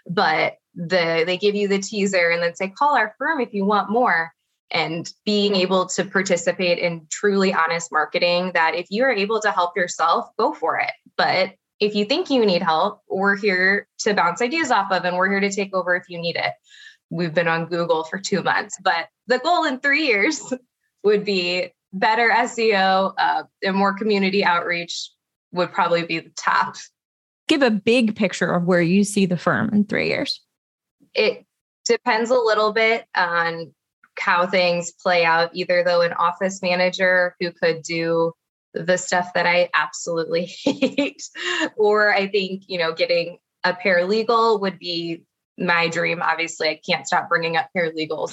but 0.09 0.55
the 0.75 1.25
they 1.27 1.37
give 1.37 1.55
you 1.55 1.67
the 1.67 1.81
teaser 1.81 2.31
and 2.31 2.43
then 2.43 2.55
say 2.55 2.69
call 2.69 2.97
our 2.97 3.15
firm 3.19 3.41
if 3.41 3.53
you 3.53 3.65
want 3.65 3.91
more 3.91 4.33
and 4.71 5.13
being 5.25 5.57
able 5.57 5.87
to 5.87 6.05
participate 6.05 6.79
in 6.79 7.07
truly 7.11 7.53
honest 7.53 7.91
marketing 7.91 8.53
that 8.55 8.77
if 8.77 8.87
you 8.89 9.03
are 9.03 9.13
able 9.13 9.41
to 9.41 9.51
help 9.51 9.77
yourself 9.77 10.29
go 10.39 10.55
for 10.55 10.79
it 10.79 10.93
but 11.17 11.51
if 11.81 11.95
you 11.95 12.05
think 12.05 12.31
you 12.31 12.45
need 12.45 12.63
help 12.63 13.01
we're 13.09 13.37
here 13.37 13.89
to 13.99 14.15
bounce 14.15 14.41
ideas 14.41 14.71
off 14.71 14.93
of 14.93 15.05
and 15.05 15.17
we're 15.17 15.31
here 15.31 15.41
to 15.41 15.51
take 15.51 15.75
over 15.75 15.95
if 15.97 16.09
you 16.09 16.21
need 16.21 16.37
it. 16.37 16.53
We've 17.11 17.35
been 17.35 17.49
on 17.49 17.67
google 17.67 18.05
for 18.05 18.19
two 18.19 18.43
months 18.43 18.79
but 18.83 19.09
the 19.27 19.39
goal 19.39 19.65
in 19.65 19.81
three 19.81 20.07
years 20.07 20.53
would 21.05 21.25
be 21.25 21.73
better 21.93 22.31
seo 22.31 23.13
uh, 23.19 23.43
and 23.63 23.77
more 23.77 23.95
community 23.95 24.45
outreach 24.45 25.11
would 25.53 25.73
probably 25.73 26.05
be 26.05 26.21
the 26.21 26.31
top. 26.37 26.77
Give 27.49 27.63
a 27.63 27.71
big 27.71 28.15
picture 28.15 28.53
of 28.53 28.65
where 28.65 28.83
you 28.83 29.05
see 29.05 29.27
the 29.27 29.37
firm 29.37 29.71
in 29.73 29.85
three 29.85 30.09
years. 30.09 30.41
It 31.15 31.45
depends 31.85 32.31
a 32.31 32.39
little 32.39 32.73
bit 32.73 33.07
on 33.17 33.75
how 34.19 34.47
things 34.47 34.93
play 34.93 35.25
out, 35.25 35.51
either 35.55 35.83
though 35.83 36.03
an 36.03 36.13
office 36.13 36.63
manager 36.63 37.35
who 37.41 37.51
could 37.51 37.83
do 37.83 38.33
the 38.75 38.97
stuff 38.97 39.33
that 39.35 39.47
I 39.47 39.69
absolutely 39.75 40.45
hate, 40.65 41.23
or 41.77 42.13
I 42.13 42.29
think, 42.29 42.65
you 42.67 42.79
know, 42.79 42.93
getting 42.93 43.39
a 43.65 43.73
paralegal 43.73 44.61
would 44.61 44.79
be 44.79 45.25
my 45.61 45.89
dream. 45.89 46.23
Obviously, 46.23 46.71
I 46.71 46.81
can't 46.89 47.07
stop 47.07 47.29
bringing 47.29 47.57
up 47.57 47.69
paralegals. 47.77 48.33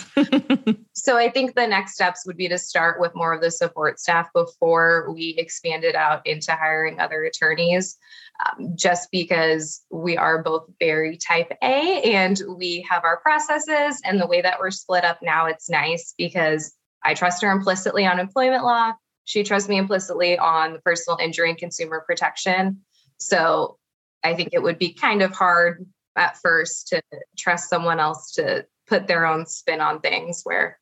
so 0.94 1.18
I 1.18 1.30
think 1.30 1.56
the 1.56 1.68
next 1.68 1.94
steps 1.94 2.26
would 2.26 2.38
be 2.38 2.48
to 2.48 2.58
start 2.58 3.02
with 3.02 3.14
more 3.16 3.34
of 3.34 3.42
the 3.42 3.52
support 3.52 4.00
staff 4.00 4.30
before 4.34 5.12
we 5.14 5.36
expanded 5.38 5.94
out 5.94 6.26
into 6.26 6.54
hiring 6.54 7.00
other 7.00 7.24
attorneys 7.24 7.98
um, 8.46 8.76
just 8.76 9.10
because 9.12 9.82
we 9.92 10.16
are 10.16 10.42
both 10.42 10.70
very 10.80 11.18
type 11.18 11.52
A 11.62 12.02
and 12.14 12.42
we 12.58 12.86
have 12.90 13.04
our 13.04 13.18
processes. 13.18 14.02
And 14.06 14.22
the 14.22 14.28
way 14.28 14.42
that 14.42 14.60
we're 14.60 14.72
split 14.72 15.04
up 15.04 15.20
now, 15.22 15.48
it's 15.48 15.70
nice 15.70 16.14
because 16.18 16.74
I 17.04 17.14
trust 17.14 17.42
her 17.42 17.52
implicitly 17.52 18.06
on 18.06 18.20
employment 18.20 18.64
law. 18.64 18.94
She 19.28 19.44
trusts 19.44 19.68
me 19.68 19.78
implicitly 19.78 20.38
on 20.38 20.80
personal 20.86 21.20
injury 21.22 21.50
and 21.50 21.60
consumer 21.60 22.02
protection. 22.08 22.80
So 23.20 23.78
I 24.24 24.36
think 24.36 24.50
it 24.54 24.64
would 24.64 24.80
be 24.80 24.94
kind 24.94 25.22
of 25.22 25.34
hard 25.34 25.86
at 26.16 26.38
first 26.38 26.88
to 26.88 27.02
trust 27.38 27.70
someone 27.70 28.00
else 28.00 28.32
to 28.36 28.66
put 28.88 29.08
their 29.08 29.26
own 29.26 29.46
spin 29.46 29.82
on 29.82 30.00
things 30.00 30.44
where 30.46 30.80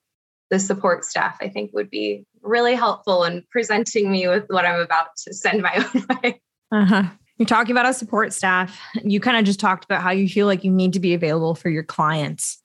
the 0.52 0.60
support 0.60 1.06
staff 1.06 1.38
I 1.42 1.50
think 1.50 1.72
would 1.74 1.90
be 1.90 2.24
really 2.44 2.76
helpful 2.76 3.24
in 3.24 3.44
presenting 3.50 4.12
me 4.12 4.28
with 4.28 4.46
what 4.50 4.64
I'm 4.64 4.80
about 4.80 5.08
to 5.26 5.34
send 5.34 5.64
my 5.64 5.74
own 5.96 6.06
way. 6.22 6.40
Uh-huh. 6.72 7.04
You're 7.38 7.48
talking 7.48 7.72
about 7.72 7.90
a 7.90 7.96
support 7.96 8.32
staff. 8.32 8.80
You 9.04 9.20
kind 9.20 9.38
of 9.38 9.44
just 9.44 9.60
talked 9.60 9.86
about 9.86 10.04
how 10.04 10.12
you 10.12 10.30
feel 10.30 10.46
like 10.46 10.64
you 10.64 10.72
need 10.72 10.94
to 10.94 11.00
be 11.00 11.16
available 11.16 11.56
for 11.56 11.70
your 11.70 11.84
clients. 11.84 12.62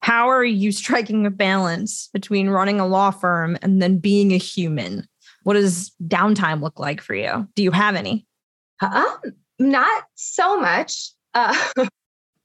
How 0.00 0.28
are 0.28 0.44
you 0.44 0.72
striking 0.72 1.24
a 1.24 1.30
balance 1.30 2.10
between 2.12 2.50
running 2.50 2.80
a 2.80 2.86
law 2.86 3.10
firm 3.10 3.56
and 3.62 3.80
then 3.80 3.96
being 3.96 4.32
a 4.32 4.36
human? 4.36 5.08
What 5.42 5.54
does 5.54 5.92
downtime 6.02 6.62
look 6.62 6.78
like 6.78 7.00
for 7.00 7.14
you? 7.14 7.48
Do 7.54 7.62
you 7.62 7.70
have 7.70 7.96
any? 7.96 8.26
Um, 8.80 9.18
not 9.58 10.04
so 10.14 10.58
much. 10.60 11.10
Uh, 11.34 11.56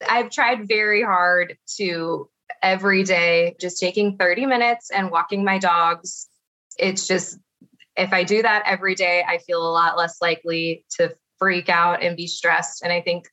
I've 0.10 0.30
tried 0.30 0.68
very 0.68 1.04
hard 1.04 1.58
to 1.78 2.30
every 2.62 3.04
day 3.04 3.56
just 3.60 3.80
taking 3.80 4.18
30 4.18 4.46
minutes 4.46 4.90
and 4.92 5.12
walking 5.12 5.44
my 5.44 5.58
dogs. 5.58 6.28
It's 6.78 7.08
just, 7.08 7.40
if 7.96 8.14
I 8.14 8.24
do 8.24 8.42
that 8.42 8.64
every 8.66 8.96
day, 8.96 9.24
I 9.28 9.40
feel 9.40 9.62
a 9.62 9.72
lot 9.72 9.98
less 9.98 10.22
likely 10.22 10.86
to 10.98 11.16
freak 11.40 11.70
out 11.70 12.04
and 12.04 12.16
be 12.16 12.28
stressed. 12.28 12.84
And 12.84 12.94
I 12.94 13.02
think 13.02 13.28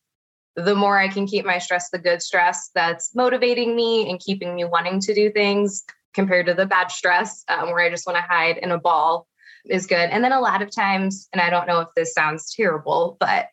the 0.57 0.75
more 0.75 0.99
I 0.99 1.09
can 1.09 1.27
keep 1.27 1.45
my 1.45 1.59
stress, 1.59 1.91
the 1.91 1.99
good 1.99 2.23
stress 2.23 2.71
that's 2.75 3.15
motivating 3.15 3.75
me 3.75 4.09
and 4.09 4.21
keeping 4.21 4.55
me 4.55 4.65
wanting 4.65 5.01
to 5.01 5.15
do 5.15 5.31
things 5.31 5.85
compared 6.15 6.47
to 6.47 6.55
the 6.55 6.67
bad 6.67 6.91
stress 6.91 7.45
um, 7.49 7.71
where 7.71 7.81
I 7.81 7.91
just 7.91 8.07
want 8.07 8.17
to 8.17 8.23
hide 8.23 8.59
in 8.59 8.71
a 8.71 8.79
ball 8.79 9.27
is 9.65 9.87
good. 9.87 10.11
And 10.11 10.23
then 10.23 10.33
a 10.33 10.41
lot 10.41 10.63
of 10.63 10.71
times, 10.71 11.29
and 11.33 11.41
I 11.41 11.51
don't 11.51 11.67
know 11.67 11.81
if 11.81 11.89
this 11.97 12.13
sounds 12.13 12.55
terrible, 12.55 13.17
but 13.19 13.49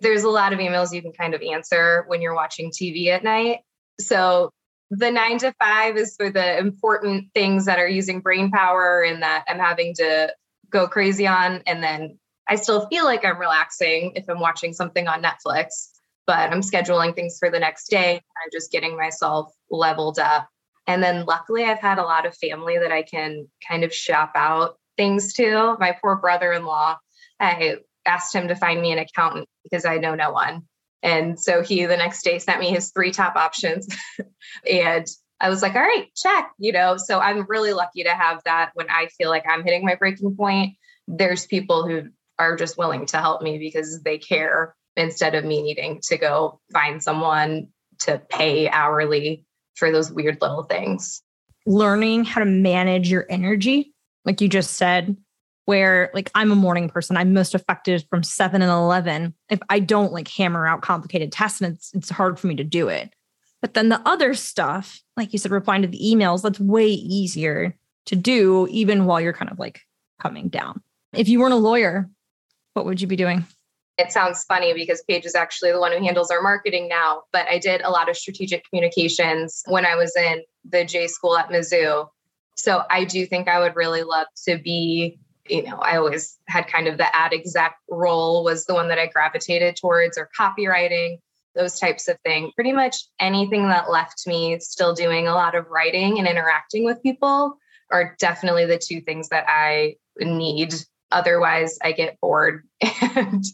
there's 0.00 0.24
a 0.24 0.30
lot 0.30 0.52
of 0.52 0.58
emails 0.58 0.92
you 0.92 1.02
can 1.02 1.12
kind 1.12 1.34
of 1.34 1.42
answer 1.42 2.04
when 2.08 2.20
you're 2.20 2.34
watching 2.34 2.70
TV 2.70 3.08
at 3.08 3.24
night. 3.24 3.60
So 4.00 4.50
the 4.90 5.10
nine 5.10 5.38
to 5.38 5.54
five 5.58 5.96
is 5.96 6.14
for 6.16 6.30
the 6.30 6.58
important 6.58 7.32
things 7.34 7.64
that 7.64 7.78
are 7.78 7.88
using 7.88 8.20
brain 8.20 8.50
power 8.50 9.02
and 9.02 9.22
that 9.22 9.44
I'm 9.48 9.58
having 9.58 9.94
to 9.94 10.32
go 10.70 10.86
crazy 10.86 11.26
on. 11.26 11.62
And 11.66 11.82
then 11.82 12.18
I 12.46 12.56
still 12.56 12.86
feel 12.88 13.04
like 13.04 13.24
I'm 13.24 13.38
relaxing 13.38 14.12
if 14.14 14.28
I'm 14.28 14.40
watching 14.40 14.72
something 14.72 15.08
on 15.08 15.22
Netflix, 15.22 15.88
but 16.26 16.52
I'm 16.52 16.60
scheduling 16.60 17.14
things 17.14 17.38
for 17.38 17.50
the 17.50 17.58
next 17.58 17.88
day. 17.88 18.14
I'm 18.14 18.50
just 18.52 18.70
getting 18.70 18.96
myself 18.96 19.52
leveled 19.70 20.18
up. 20.18 20.48
And 20.86 21.02
then 21.02 21.24
luckily, 21.24 21.64
I've 21.64 21.80
had 21.80 21.98
a 21.98 22.04
lot 22.04 22.26
of 22.26 22.36
family 22.36 22.78
that 22.78 22.92
I 22.92 23.02
can 23.02 23.48
kind 23.66 23.82
of 23.82 23.92
shop 23.92 24.32
out 24.36 24.78
things 24.96 25.34
to. 25.34 25.76
My 25.78 25.96
poor 26.00 26.16
brother 26.16 26.52
in 26.52 26.64
law, 26.64 26.98
I 27.40 27.76
asked 28.06 28.34
him 28.34 28.48
to 28.48 28.56
find 28.56 28.80
me 28.80 28.92
an 28.92 28.98
accountant 28.98 29.48
because 29.62 29.84
I 29.84 29.98
know 29.98 30.14
no 30.14 30.30
one. 30.30 30.62
And 31.02 31.38
so 31.38 31.62
he 31.62 31.84
the 31.86 31.96
next 31.96 32.22
day 32.22 32.38
sent 32.38 32.60
me 32.60 32.70
his 32.70 32.90
three 32.90 33.12
top 33.12 33.36
options. 33.36 33.88
and 34.70 35.06
I 35.40 35.50
was 35.50 35.62
like, 35.62 35.74
all 35.74 35.82
right, 35.82 36.08
check, 36.16 36.50
you 36.58 36.72
know. 36.72 36.96
So 36.96 37.20
I'm 37.20 37.46
really 37.48 37.72
lucky 37.72 38.04
to 38.04 38.10
have 38.10 38.42
that 38.44 38.70
when 38.74 38.88
I 38.88 39.08
feel 39.18 39.28
like 39.28 39.44
I'm 39.48 39.64
hitting 39.64 39.84
my 39.84 39.94
breaking 39.94 40.34
point. 40.36 40.74
There's 41.06 41.46
people 41.46 41.86
who 41.86 42.04
are 42.38 42.56
just 42.56 42.78
willing 42.78 43.06
to 43.06 43.18
help 43.18 43.42
me 43.42 43.58
because 43.58 44.02
they 44.02 44.18
care 44.18 44.74
instead 44.96 45.34
of 45.34 45.44
me 45.44 45.62
needing 45.62 46.00
to 46.04 46.16
go 46.16 46.60
find 46.72 47.02
someone 47.02 47.68
to 48.00 48.20
pay 48.30 48.68
hourly 48.68 49.44
for 49.74 49.92
those 49.92 50.10
weird 50.10 50.38
little 50.40 50.62
things. 50.62 51.22
Learning 51.66 52.24
how 52.24 52.40
to 52.40 52.46
manage 52.46 53.10
your 53.10 53.26
energy, 53.28 53.92
like 54.26 54.40
you 54.40 54.48
just 54.48 54.72
said, 54.72 55.16
where 55.64 56.10
like 56.12 56.30
I'm 56.34 56.52
a 56.52 56.56
morning 56.56 56.88
person, 56.88 57.16
I'm 57.16 57.32
most 57.32 57.54
affected 57.54 58.04
from 58.10 58.22
seven 58.22 58.60
and 58.60 58.70
11. 58.70 59.34
If 59.48 59.60
I 59.68 59.78
don't 59.80 60.12
like 60.12 60.28
hammer 60.28 60.66
out 60.66 60.82
complicated 60.82 61.32
tests, 61.32 61.60
and 61.60 61.74
it's, 61.74 61.94
it's 61.94 62.10
hard 62.10 62.38
for 62.38 62.48
me 62.48 62.56
to 62.56 62.64
do 62.64 62.88
it. 62.88 63.14
But 63.62 63.74
then 63.74 63.88
the 63.88 64.02
other 64.06 64.34
stuff, 64.34 65.00
like 65.16 65.32
you 65.32 65.38
said, 65.38 65.50
replying 65.50 65.82
to 65.82 65.88
the 65.88 65.98
emails, 65.98 66.42
that's 66.42 66.60
way 66.60 66.86
easier 66.86 67.74
to 68.06 68.16
do, 68.16 68.68
even 68.70 69.06
while 69.06 69.20
you're 69.20 69.32
kind 69.32 69.50
of 69.50 69.58
like 69.58 69.80
coming 70.20 70.48
down. 70.48 70.82
If 71.12 71.28
you 71.28 71.40
weren't 71.40 71.54
a 71.54 71.56
lawyer, 71.56 72.08
what 72.74 72.84
would 72.84 73.00
you 73.00 73.06
be 73.06 73.16
doing? 73.16 73.44
It 73.98 74.12
sounds 74.12 74.44
funny 74.44 74.74
because 74.74 75.02
Paige 75.08 75.24
is 75.24 75.34
actually 75.34 75.72
the 75.72 75.80
one 75.80 75.90
who 75.90 76.04
handles 76.04 76.30
our 76.30 76.42
marketing 76.42 76.86
now, 76.86 77.22
but 77.32 77.46
I 77.50 77.58
did 77.58 77.80
a 77.80 77.90
lot 77.90 78.10
of 78.10 78.16
strategic 78.16 78.68
communications 78.68 79.62
when 79.66 79.86
I 79.86 79.96
was 79.96 80.14
in 80.14 80.42
the 80.68 80.84
J 80.84 81.06
school 81.06 81.36
at 81.38 81.48
Mizzou. 81.48 82.06
So 82.56 82.82
I 82.90 83.04
do 83.04 83.26
think 83.26 83.48
I 83.48 83.60
would 83.60 83.76
really 83.76 84.02
love 84.02 84.26
to 84.46 84.58
be, 84.58 85.18
you 85.48 85.62
know, 85.64 85.76
I 85.76 85.96
always 85.96 86.38
had 86.48 86.66
kind 86.66 86.88
of 86.88 86.98
the 86.98 87.14
ad 87.14 87.32
exec 87.32 87.76
role 87.90 88.44
was 88.44 88.64
the 88.64 88.74
one 88.74 88.88
that 88.88 88.98
I 88.98 89.06
gravitated 89.06 89.76
towards 89.76 90.18
or 90.18 90.30
copywriting, 90.38 91.18
those 91.54 91.78
types 91.78 92.08
of 92.08 92.18
things. 92.24 92.52
Pretty 92.54 92.72
much 92.72 92.96
anything 93.20 93.68
that 93.68 93.90
left 93.90 94.26
me 94.26 94.58
still 94.60 94.94
doing 94.94 95.28
a 95.28 95.34
lot 95.34 95.54
of 95.54 95.66
writing 95.68 96.18
and 96.18 96.26
interacting 96.26 96.84
with 96.84 97.02
people 97.02 97.58
are 97.90 98.16
definitely 98.18 98.66
the 98.66 98.78
two 98.78 99.00
things 99.00 99.28
that 99.28 99.44
I 99.48 99.96
need 100.18 100.74
Otherwise, 101.12 101.78
I 101.82 101.92
get 101.92 102.20
bored 102.20 102.64
and 103.00 103.44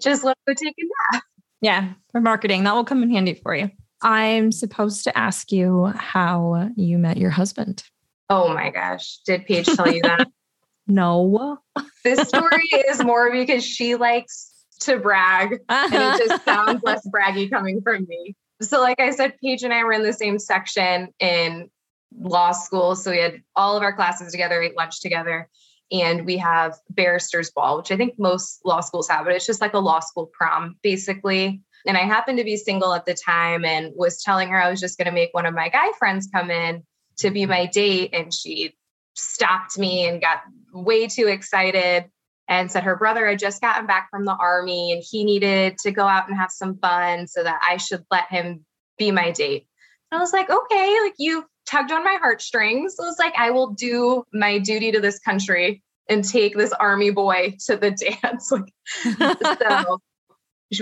just 0.00 0.24
let 0.24 0.36
go 0.46 0.54
take 0.54 0.74
a 0.78 1.14
nap. 1.14 1.22
Yeah, 1.60 1.92
for 2.10 2.20
marketing, 2.20 2.64
that 2.64 2.74
will 2.74 2.84
come 2.84 3.02
in 3.02 3.10
handy 3.10 3.34
for 3.34 3.54
you. 3.54 3.70
I'm 4.02 4.52
supposed 4.52 5.04
to 5.04 5.18
ask 5.18 5.52
you 5.52 5.86
how 5.94 6.70
you 6.76 6.98
met 6.98 7.16
your 7.16 7.30
husband. 7.30 7.82
Oh 8.28 8.52
my 8.52 8.70
gosh. 8.70 9.18
Did 9.26 9.46
Paige 9.46 9.66
tell 9.66 9.92
you 9.92 10.02
that? 10.02 10.28
no. 10.86 11.58
This 12.04 12.28
story 12.28 12.68
is 12.88 13.02
more 13.02 13.30
because 13.30 13.64
she 13.64 13.94
likes 13.94 14.52
to 14.80 14.98
brag 14.98 15.60
and 15.68 15.94
it 15.94 16.28
just 16.28 16.44
sounds 16.44 16.82
less 16.82 17.06
braggy 17.08 17.50
coming 17.50 17.80
from 17.82 18.06
me. 18.08 18.34
So, 18.62 18.80
like 18.80 19.00
I 19.00 19.10
said, 19.10 19.34
Paige 19.42 19.62
and 19.62 19.72
I 19.72 19.84
were 19.84 19.92
in 19.92 20.02
the 20.02 20.12
same 20.12 20.38
section 20.38 21.08
in 21.20 21.70
law 22.18 22.52
school. 22.52 22.96
So 22.96 23.10
we 23.10 23.18
had 23.18 23.42
all 23.54 23.76
of 23.76 23.82
our 23.82 23.92
classes 23.92 24.32
together, 24.32 24.62
ate 24.62 24.76
lunch 24.76 25.00
together. 25.00 25.48
And 25.92 26.26
we 26.26 26.36
have 26.38 26.74
barrister's 26.90 27.50
ball, 27.50 27.76
which 27.76 27.92
I 27.92 27.96
think 27.96 28.14
most 28.18 28.60
law 28.64 28.80
schools 28.80 29.08
have, 29.08 29.24
but 29.24 29.34
it's 29.34 29.46
just 29.46 29.60
like 29.60 29.74
a 29.74 29.78
law 29.78 30.00
school 30.00 30.30
prom, 30.32 30.76
basically. 30.82 31.60
And 31.86 31.96
I 31.96 32.00
happened 32.00 32.38
to 32.38 32.44
be 32.44 32.56
single 32.56 32.92
at 32.92 33.06
the 33.06 33.14
time 33.14 33.64
and 33.64 33.92
was 33.94 34.20
telling 34.20 34.48
her 34.48 34.60
I 34.60 34.68
was 34.68 34.80
just 34.80 34.98
going 34.98 35.06
to 35.06 35.12
make 35.12 35.32
one 35.32 35.46
of 35.46 35.54
my 35.54 35.68
guy 35.68 35.92
friends 35.98 36.28
come 36.32 36.50
in 36.50 36.82
to 37.18 37.30
be 37.30 37.46
my 37.46 37.66
date. 37.66 38.10
And 38.12 38.32
she 38.32 38.74
stopped 39.14 39.78
me 39.78 40.06
and 40.06 40.20
got 40.20 40.40
way 40.72 41.06
too 41.06 41.26
excited 41.26 42.06
and 42.48 42.70
said 42.70 42.84
her 42.84 42.96
brother 42.96 43.26
had 43.26 43.38
just 43.38 43.60
gotten 43.60 43.86
back 43.86 44.08
from 44.10 44.24
the 44.24 44.36
army 44.38 44.92
and 44.92 45.02
he 45.04 45.24
needed 45.24 45.78
to 45.78 45.90
go 45.90 46.06
out 46.06 46.28
and 46.28 46.36
have 46.36 46.50
some 46.50 46.78
fun 46.78 47.26
so 47.26 47.42
that 47.42 47.60
I 47.66 47.76
should 47.76 48.04
let 48.10 48.28
him 48.28 48.64
be 48.98 49.10
my 49.10 49.32
date. 49.32 49.66
I 50.12 50.18
was 50.18 50.32
like, 50.32 50.48
okay, 50.48 50.96
like 51.02 51.14
you 51.18 51.44
tugged 51.66 51.90
on 51.90 52.04
my 52.04 52.18
heartstrings. 52.20 52.94
I 53.00 53.04
was 53.04 53.18
like, 53.18 53.34
I 53.36 53.50
will 53.50 53.72
do 53.72 54.24
my 54.32 54.58
duty 54.58 54.92
to 54.92 55.00
this 55.00 55.18
country 55.18 55.82
and 56.08 56.24
take 56.24 56.56
this 56.56 56.72
army 56.72 57.10
boy 57.10 57.56
to 57.66 57.76
the 57.76 57.90
dance. 58.22 58.52
like, 58.52 58.72
so 59.58 60.00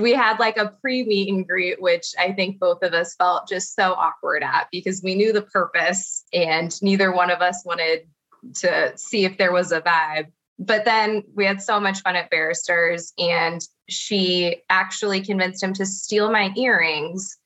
we 0.01 0.12
had 0.12 0.38
like 0.38 0.57
a 0.57 0.68
pre 0.81 1.05
meet 1.05 1.29
and 1.33 1.47
greet, 1.47 1.81
which 1.81 2.14
I 2.18 2.33
think 2.33 2.59
both 2.59 2.83
of 2.83 2.94
us 2.94 3.14
felt 3.16 3.49
just 3.49 3.75
so 3.75 3.92
awkward 3.92 4.42
at 4.42 4.68
because 4.73 5.03
we 5.03 5.14
knew 5.14 5.33
the 5.33 5.42
purpose 5.42 6.25
and 6.33 6.75
neither 6.83 7.12
one 7.12 7.31
of 7.31 7.40
us 7.40 7.62
wanted 7.64 8.09
to 8.57 8.97
see 8.97 9.25
if 9.25 9.37
there 9.37 9.53
was 9.53 9.73
a 9.73 9.81
vibe. 9.81 10.27
But 10.59 10.85
then 10.85 11.25
we 11.35 11.44
had 11.44 11.61
so 11.61 11.81
much 11.81 12.01
fun 12.01 12.16
at 12.16 12.31
Barristers, 12.31 13.12
and 13.18 13.61
she 13.88 14.62
actually 14.70 15.20
convinced 15.20 15.62
him 15.62 15.73
to 15.75 15.87
steal 15.87 16.31
my 16.31 16.53
earrings. 16.57 17.37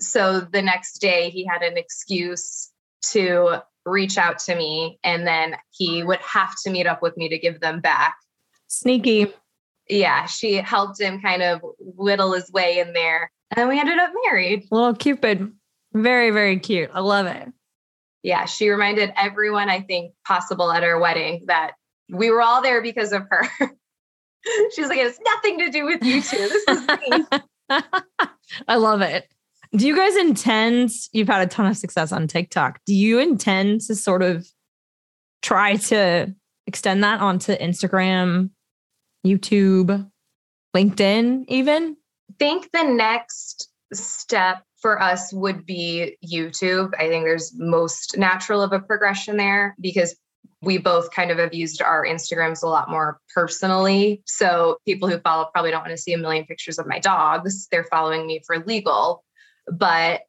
So 0.00 0.40
the 0.40 0.62
next 0.62 1.00
day, 1.00 1.30
he 1.30 1.44
had 1.44 1.62
an 1.62 1.76
excuse 1.76 2.70
to 3.10 3.62
reach 3.84 4.16
out 4.16 4.38
to 4.40 4.54
me, 4.54 5.00
and 5.02 5.26
then 5.26 5.56
he 5.70 6.04
would 6.04 6.20
have 6.20 6.54
to 6.64 6.70
meet 6.70 6.86
up 6.86 7.02
with 7.02 7.16
me 7.16 7.28
to 7.30 7.38
give 7.38 7.60
them 7.60 7.80
back. 7.80 8.16
Sneaky. 8.68 9.32
Yeah, 9.88 10.26
she 10.26 10.54
helped 10.54 11.00
him 11.00 11.20
kind 11.20 11.42
of 11.42 11.60
whittle 11.78 12.32
his 12.32 12.50
way 12.50 12.78
in 12.78 12.92
there. 12.92 13.30
And 13.50 13.58
then 13.58 13.68
we 13.68 13.78
ended 13.78 13.98
up 13.98 14.10
married. 14.24 14.66
Little 14.70 14.94
Cupid. 14.94 15.52
Very, 15.92 16.30
very 16.30 16.58
cute. 16.58 16.90
I 16.94 17.00
love 17.00 17.26
it. 17.26 17.48
Yeah, 18.22 18.44
she 18.44 18.70
reminded 18.70 19.12
everyone, 19.16 19.68
I 19.68 19.80
think, 19.80 20.14
possible 20.26 20.72
at 20.72 20.84
our 20.84 20.98
wedding 20.98 21.44
that 21.48 21.72
we 22.08 22.30
were 22.30 22.40
all 22.40 22.62
there 22.62 22.80
because 22.80 23.12
of 23.12 23.22
her. 23.28 23.48
She's 24.74 24.88
like, 24.88 24.98
it's 24.98 25.18
nothing 25.24 25.58
to 25.58 25.70
do 25.70 25.84
with 25.84 26.02
you 26.02 26.22
two. 26.22 26.36
This 26.36 26.64
is 26.68 26.88
me. 26.88 27.24
I 28.68 28.76
love 28.76 29.00
it. 29.00 29.28
Do 29.74 29.86
you 29.86 29.96
guys 29.96 30.16
intend, 30.16 30.90
you've 31.12 31.28
had 31.28 31.46
a 31.46 31.50
ton 31.50 31.66
of 31.66 31.76
success 31.76 32.12
on 32.12 32.28
TikTok. 32.28 32.80
Do 32.86 32.94
you 32.94 33.18
intend 33.18 33.80
to 33.82 33.94
sort 33.94 34.22
of 34.22 34.46
try 35.40 35.76
to 35.76 36.34
extend 36.66 37.02
that 37.04 37.20
onto 37.20 37.56
Instagram, 37.56 38.50
YouTube, 39.26 40.10
LinkedIn, 40.74 41.44
even? 41.48 41.96
I 42.30 42.34
think 42.38 42.70
the 42.72 42.84
next 42.84 43.68
step 43.92 44.62
for 44.80 45.00
us 45.00 45.32
would 45.32 45.64
be 45.64 46.16
YouTube. 46.24 46.92
I 46.98 47.08
think 47.08 47.24
there's 47.24 47.52
most 47.56 48.16
natural 48.18 48.62
of 48.62 48.72
a 48.72 48.80
progression 48.80 49.36
there 49.36 49.76
because 49.80 50.16
we 50.60 50.78
both 50.78 51.10
kind 51.10 51.30
of 51.30 51.38
have 51.38 51.54
used 51.54 51.82
our 51.82 52.04
Instagrams 52.04 52.62
a 52.62 52.68
lot 52.68 52.88
more 52.88 53.18
personally. 53.34 54.22
So 54.26 54.78
people 54.86 55.08
who 55.08 55.18
follow 55.18 55.48
probably 55.52 55.72
don't 55.72 55.82
want 55.82 55.90
to 55.90 55.96
see 55.96 56.12
a 56.12 56.18
million 56.18 56.44
pictures 56.44 56.78
of 56.78 56.86
my 56.86 57.00
dogs. 57.00 57.68
They're 57.70 57.84
following 57.84 58.26
me 58.26 58.42
for 58.46 58.58
legal. 58.58 59.24
But 59.70 60.22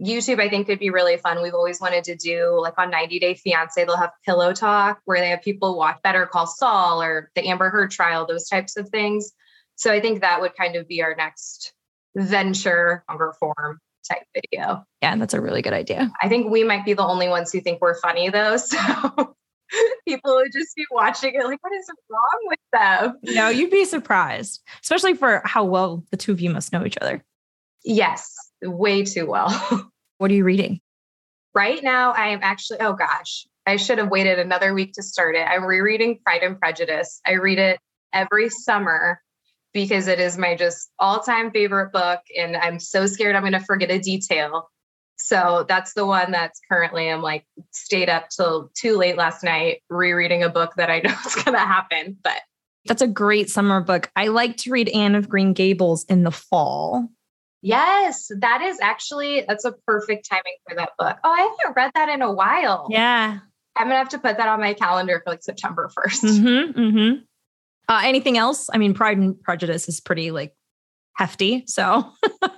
YouTube, 0.00 0.40
I 0.40 0.48
think, 0.48 0.66
could 0.66 0.78
be 0.78 0.90
really 0.90 1.16
fun. 1.16 1.42
We've 1.42 1.54
always 1.54 1.80
wanted 1.80 2.04
to 2.04 2.16
do 2.16 2.58
like 2.60 2.78
on 2.78 2.90
90 2.90 3.18
Day 3.18 3.34
Fiance, 3.34 3.84
they'll 3.84 3.96
have 3.96 4.12
pillow 4.24 4.52
talk 4.52 5.00
where 5.04 5.20
they 5.20 5.28
have 5.28 5.42
people 5.42 5.76
watch 5.76 5.98
Better 6.02 6.26
Call 6.26 6.46
Saul 6.46 7.02
or 7.02 7.30
the 7.34 7.46
Amber 7.46 7.70
Heard 7.70 7.90
trial, 7.90 8.26
those 8.26 8.48
types 8.48 8.76
of 8.76 8.88
things. 8.88 9.32
So 9.76 9.92
I 9.92 10.00
think 10.00 10.20
that 10.20 10.40
would 10.40 10.54
kind 10.56 10.76
of 10.76 10.88
be 10.88 11.02
our 11.02 11.14
next 11.14 11.72
venture, 12.16 13.04
longer 13.08 13.34
form 13.38 13.78
type 14.08 14.22
video. 14.34 14.84
Yeah, 15.02 15.12
and 15.12 15.20
that's 15.20 15.34
a 15.34 15.40
really 15.40 15.62
good 15.62 15.72
idea. 15.72 16.10
I 16.20 16.28
think 16.28 16.50
we 16.50 16.64
might 16.64 16.84
be 16.84 16.94
the 16.94 17.04
only 17.04 17.28
ones 17.28 17.52
who 17.52 17.60
think 17.60 17.80
we're 17.80 18.00
funny 18.00 18.30
though. 18.30 18.56
So 19.72 19.96
people 20.04 20.34
would 20.34 20.50
just 20.52 20.74
be 20.74 20.84
watching 20.90 21.32
it 21.32 21.44
like, 21.44 21.62
what 21.62 21.72
is 21.72 21.88
wrong 22.10 22.40
with 22.46 22.58
them? 22.72 23.36
No, 23.36 23.48
you'd 23.48 23.70
be 23.70 23.84
surprised, 23.84 24.60
especially 24.82 25.14
for 25.14 25.42
how 25.44 25.62
well 25.62 26.04
the 26.10 26.16
two 26.16 26.32
of 26.32 26.40
you 26.40 26.50
must 26.50 26.72
know 26.72 26.84
each 26.84 26.98
other. 27.00 27.24
Yes, 27.84 28.34
way 28.62 29.04
too 29.04 29.26
well. 29.26 29.90
what 30.18 30.30
are 30.30 30.34
you 30.34 30.44
reading? 30.44 30.80
Right 31.54 31.82
now, 31.82 32.12
I 32.12 32.28
am 32.28 32.40
actually, 32.42 32.80
oh 32.80 32.92
gosh, 32.92 33.46
I 33.66 33.76
should 33.76 33.98
have 33.98 34.10
waited 34.10 34.38
another 34.38 34.72
week 34.72 34.92
to 34.94 35.02
start 35.02 35.34
it. 35.34 35.46
I'm 35.46 35.64
rereading 35.64 36.18
Pride 36.24 36.42
and 36.42 36.58
Prejudice. 36.58 37.20
I 37.26 37.32
read 37.32 37.58
it 37.58 37.78
every 38.12 38.48
summer 38.48 39.20
because 39.72 40.08
it 40.08 40.20
is 40.20 40.36
my 40.38 40.56
just 40.56 40.90
all 40.98 41.20
time 41.20 41.50
favorite 41.50 41.92
book. 41.92 42.20
And 42.36 42.56
I'm 42.56 42.78
so 42.78 43.06
scared 43.06 43.36
I'm 43.36 43.42
going 43.42 43.52
to 43.52 43.60
forget 43.60 43.90
a 43.90 43.98
detail. 43.98 44.70
So 45.16 45.66
that's 45.68 45.92
the 45.92 46.06
one 46.06 46.32
that's 46.32 46.60
currently 46.70 47.10
I'm 47.10 47.22
like 47.22 47.44
stayed 47.70 48.08
up 48.08 48.30
till 48.30 48.70
too 48.74 48.96
late 48.96 49.16
last 49.16 49.44
night 49.44 49.82
rereading 49.90 50.42
a 50.42 50.48
book 50.48 50.74
that 50.76 50.90
I 50.90 51.00
know 51.04 51.14
is 51.26 51.34
going 51.34 51.56
to 51.56 51.58
happen. 51.58 52.16
But 52.22 52.40
that's 52.86 53.02
a 53.02 53.08
great 53.08 53.50
summer 53.50 53.80
book. 53.80 54.10
I 54.16 54.28
like 54.28 54.56
to 54.58 54.70
read 54.70 54.88
Anne 54.88 55.14
of 55.14 55.28
Green 55.28 55.52
Gables 55.52 56.04
in 56.04 56.22
the 56.22 56.30
fall. 56.30 57.08
Yes, 57.62 58.30
that 58.38 58.62
is 58.62 58.78
actually 58.80 59.44
that's 59.46 59.64
a 59.64 59.72
perfect 59.86 60.28
timing 60.28 60.56
for 60.68 60.74
that 60.76 60.90
book. 60.98 61.18
Oh, 61.22 61.30
I 61.30 61.40
haven't 61.40 61.76
read 61.76 61.90
that 61.94 62.08
in 62.08 62.22
a 62.22 62.32
while. 62.32 62.88
Yeah. 62.90 63.38
I'm 63.76 63.86
gonna 63.86 63.98
have 63.98 64.08
to 64.10 64.18
put 64.18 64.38
that 64.38 64.48
on 64.48 64.60
my 64.60 64.74
calendar 64.74 65.20
for 65.24 65.30
like 65.30 65.42
September 65.42 65.90
1st. 65.96 66.24
Mm-hmm, 66.24 66.80
mm-hmm. 66.80 67.22
Uh, 67.88 68.00
anything 68.04 68.38
else? 68.38 68.68
I 68.72 68.78
mean, 68.78 68.94
Pride 68.94 69.18
and 69.18 69.40
Prejudice 69.42 69.88
is 69.88 70.00
pretty 70.00 70.30
like 70.30 70.54
hefty. 71.16 71.64
So 71.66 72.10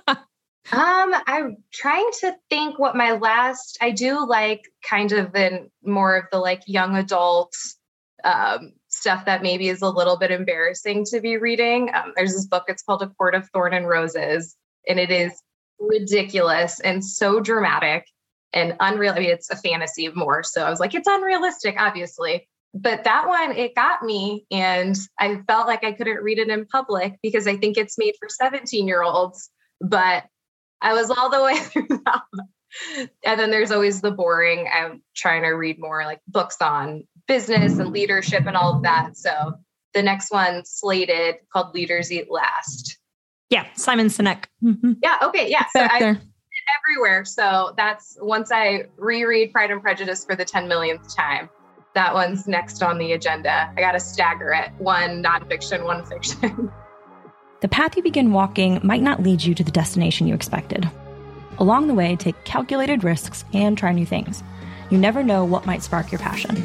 Um, 0.71 1.13
I'm 1.27 1.57
trying 1.73 2.09
to 2.21 2.35
think 2.49 2.79
what 2.79 2.95
my 2.95 3.11
last 3.11 3.77
I 3.81 3.91
do 3.91 4.25
like 4.25 4.61
kind 4.87 5.11
of 5.11 5.35
in 5.35 5.69
more 5.83 6.15
of 6.15 6.25
the 6.31 6.39
like 6.39 6.63
young 6.67 6.95
adult 6.95 7.53
um 8.23 8.71
stuff 8.87 9.25
that 9.25 9.43
maybe 9.43 9.67
is 9.67 9.81
a 9.81 9.89
little 9.89 10.17
bit 10.17 10.31
embarrassing 10.31 11.03
to 11.05 11.19
be 11.19 11.35
reading. 11.35 11.93
Um, 11.93 12.13
there's 12.15 12.33
this 12.33 12.45
book, 12.45 12.65
it's 12.69 12.83
called 12.83 13.01
A 13.01 13.07
Court 13.07 13.35
of 13.35 13.49
Thorn 13.49 13.73
and 13.73 13.87
Roses, 13.87 14.55
and 14.87 14.99
it 14.99 15.11
is 15.11 15.41
ridiculous 15.79 16.79
and 16.79 17.03
so 17.03 17.39
dramatic 17.39 18.05
and 18.53 18.75
unreal. 18.79 19.13
I 19.13 19.19
mean, 19.19 19.29
it's 19.29 19.49
a 19.49 19.55
fantasy 19.55 20.09
more. 20.09 20.43
So 20.43 20.63
I 20.63 20.69
was 20.69 20.79
like, 20.79 20.93
it's 20.93 21.07
unrealistic, 21.07 21.75
obviously. 21.79 22.47
But 22.73 23.03
that 23.03 23.27
one, 23.27 23.55
it 23.55 23.75
got 23.75 24.03
me. 24.03 24.45
And 24.51 24.95
I 25.19 25.41
felt 25.47 25.67
like 25.67 25.83
I 25.83 25.91
couldn't 25.91 26.23
read 26.23 26.39
it 26.39 26.49
in 26.49 26.65
public 26.65 27.17
because 27.21 27.47
I 27.47 27.57
think 27.57 27.77
it's 27.77 27.97
made 27.97 28.15
for 28.19 28.29
17 28.29 28.87
year 28.87 29.03
olds. 29.03 29.49
But 29.79 30.25
I 30.81 30.93
was 30.93 31.09
all 31.11 31.29
the 31.29 31.43
way 31.43 31.57
through 31.57 31.87
that 32.05 32.21
And 33.23 33.39
then 33.39 33.51
there's 33.51 33.71
always 33.71 34.01
the 34.01 34.11
boring. 34.11 34.67
I'm 34.73 35.03
trying 35.15 35.43
to 35.43 35.49
read 35.49 35.79
more 35.79 36.03
like 36.05 36.21
books 36.27 36.57
on 36.61 37.03
business 37.27 37.77
and 37.79 37.91
leadership 37.91 38.45
and 38.45 38.57
all 38.57 38.77
of 38.77 38.83
that. 38.83 39.17
So 39.17 39.53
the 39.93 40.01
next 40.01 40.31
one 40.31 40.63
slated 40.65 41.35
called 41.51 41.73
Leaders 41.73 42.11
Eat 42.11 42.31
Last. 42.31 42.97
Yeah, 43.49 43.67
Simon 43.75 44.07
Sinek. 44.07 44.45
Mm-hmm. 44.63 44.93
Yeah. 45.01 45.17
Okay. 45.23 45.49
Yeah. 45.49 45.65
so 45.75 45.81
I 45.81 46.17
everywhere. 46.87 47.25
So 47.25 47.73
that's 47.77 48.17
once 48.21 48.51
I 48.51 48.85
reread 48.97 49.51
Pride 49.51 49.71
and 49.71 49.81
Prejudice 49.81 50.25
for 50.25 50.35
the 50.35 50.45
10 50.45 50.67
millionth 50.67 51.15
time. 51.15 51.49
That 51.95 52.13
one's 52.13 52.47
next 52.47 52.81
on 52.81 52.97
the 52.97 53.13
agenda. 53.13 53.71
I 53.77 53.79
got 53.79 53.91
to 53.91 53.99
stagger 53.99 54.51
it 54.51 54.71
one 54.79 55.21
nonfiction, 55.23 55.85
one 55.85 56.05
fiction. 56.05 56.71
The 57.61 57.69
path 57.69 57.95
you 57.95 58.03
begin 58.03 58.33
walking 58.33 58.81
might 58.83 59.01
not 59.01 59.23
lead 59.23 59.41
you 59.41 59.55
to 59.55 59.63
the 59.63 59.71
destination 59.71 60.27
you 60.27 60.35
expected. 60.35 60.91
Along 61.59 61.87
the 61.87 61.93
way, 61.93 62.17
take 62.17 62.43
calculated 62.43 63.05
risks 63.05 63.45
and 63.53 63.77
try 63.77 63.93
new 63.93 64.05
things. 64.05 64.43
You 64.89 64.97
never 64.97 65.23
know 65.23 65.45
what 65.45 65.65
might 65.65 65.81
spark 65.81 66.11
your 66.11 66.19
passion. 66.19 66.57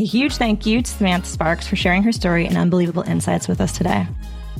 A 0.00 0.02
huge 0.02 0.36
thank 0.38 0.64
you 0.64 0.80
to 0.80 0.90
Samantha 0.90 1.28
Sparks 1.28 1.66
for 1.66 1.76
sharing 1.76 2.02
her 2.04 2.10
story 2.10 2.46
and 2.46 2.56
unbelievable 2.56 3.02
insights 3.02 3.46
with 3.46 3.60
us 3.60 3.76
today. 3.76 4.06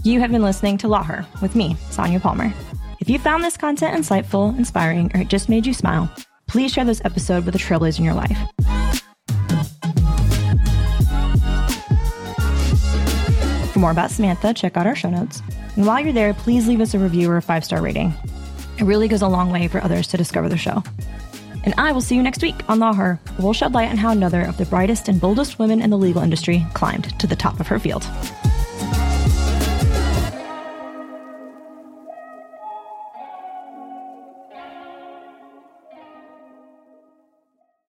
You 0.05 0.21
have 0.21 0.31
been 0.31 0.43
listening 0.43 0.77
to 0.77 0.87
Law 0.87 1.03
Her 1.03 1.27
with 1.41 1.57
me, 1.57 1.79
Sonia 1.89 2.21
Palmer. 2.21 2.53
If 3.01 3.09
you 3.09 3.19
found 3.19 3.43
this 3.43 3.57
content 3.57 3.97
insightful, 3.97 4.55
inspiring, 4.59 5.11
or 5.15 5.23
it 5.23 5.29
just 5.29 5.49
made 5.49 5.65
you 5.65 5.73
smile, 5.73 6.15
please 6.47 6.71
share 6.71 6.85
this 6.85 7.01
episode 7.07 7.47
with 7.47 7.55
a 7.55 7.59
trailblazer 7.59 8.01
in 8.01 8.05
your 8.05 8.13
life. 8.13 8.37
For 13.73 13.79
more 13.79 13.93
about 13.93 14.11
Samantha, 14.11 14.53
check 14.53 14.77
out 14.77 14.87
our 14.87 14.95
show 14.95 15.09
notes. 15.09 15.41
And 15.75 15.87
while 15.87 16.01
you're 16.01 16.13
there, 16.13 16.35
please 16.35 16.69
leave 16.69 16.83
us 16.83 16.93
a 16.93 16.99
review 16.99 17.31
or 17.31 17.39
a 17.39 17.43
five 17.43 17.65
star 17.65 17.81
rating. 17.81 18.13
It 18.77 18.85
really 18.85 19.09
goes 19.09 19.23
a 19.23 19.29
long 19.29 19.51
way 19.51 19.69
for 19.69 19.83
others 19.83 20.07
to 20.09 20.19
discover 20.19 20.51
the 20.51 20.59
show. 20.59 20.83
And 21.65 21.75
I 21.77 21.93
will 21.93 22.01
see 22.01 22.17
you 22.17 22.23
next 22.23 22.43
week 22.43 22.57
on 22.69 22.79
Law 22.79 22.93
Her. 22.95 23.21
We'll 23.39 23.53
shed 23.53 23.75
light 23.75 23.91
on 23.91 23.97
how 23.97 24.11
another 24.11 24.43
of 24.43 24.57
the 24.57 24.67
brightest 24.67 25.09
and 25.09 25.21
boldest 25.21 25.59
women 25.59 25.83
in 25.83 25.91
the 25.91 25.99
legal 25.99 26.23
industry 26.23 26.67
climbed 26.75 27.19
to 27.21 27.27
the 27.27 27.37
top 27.37 27.61
of 27.61 27.67
her 27.69 27.79
field. 27.79 28.07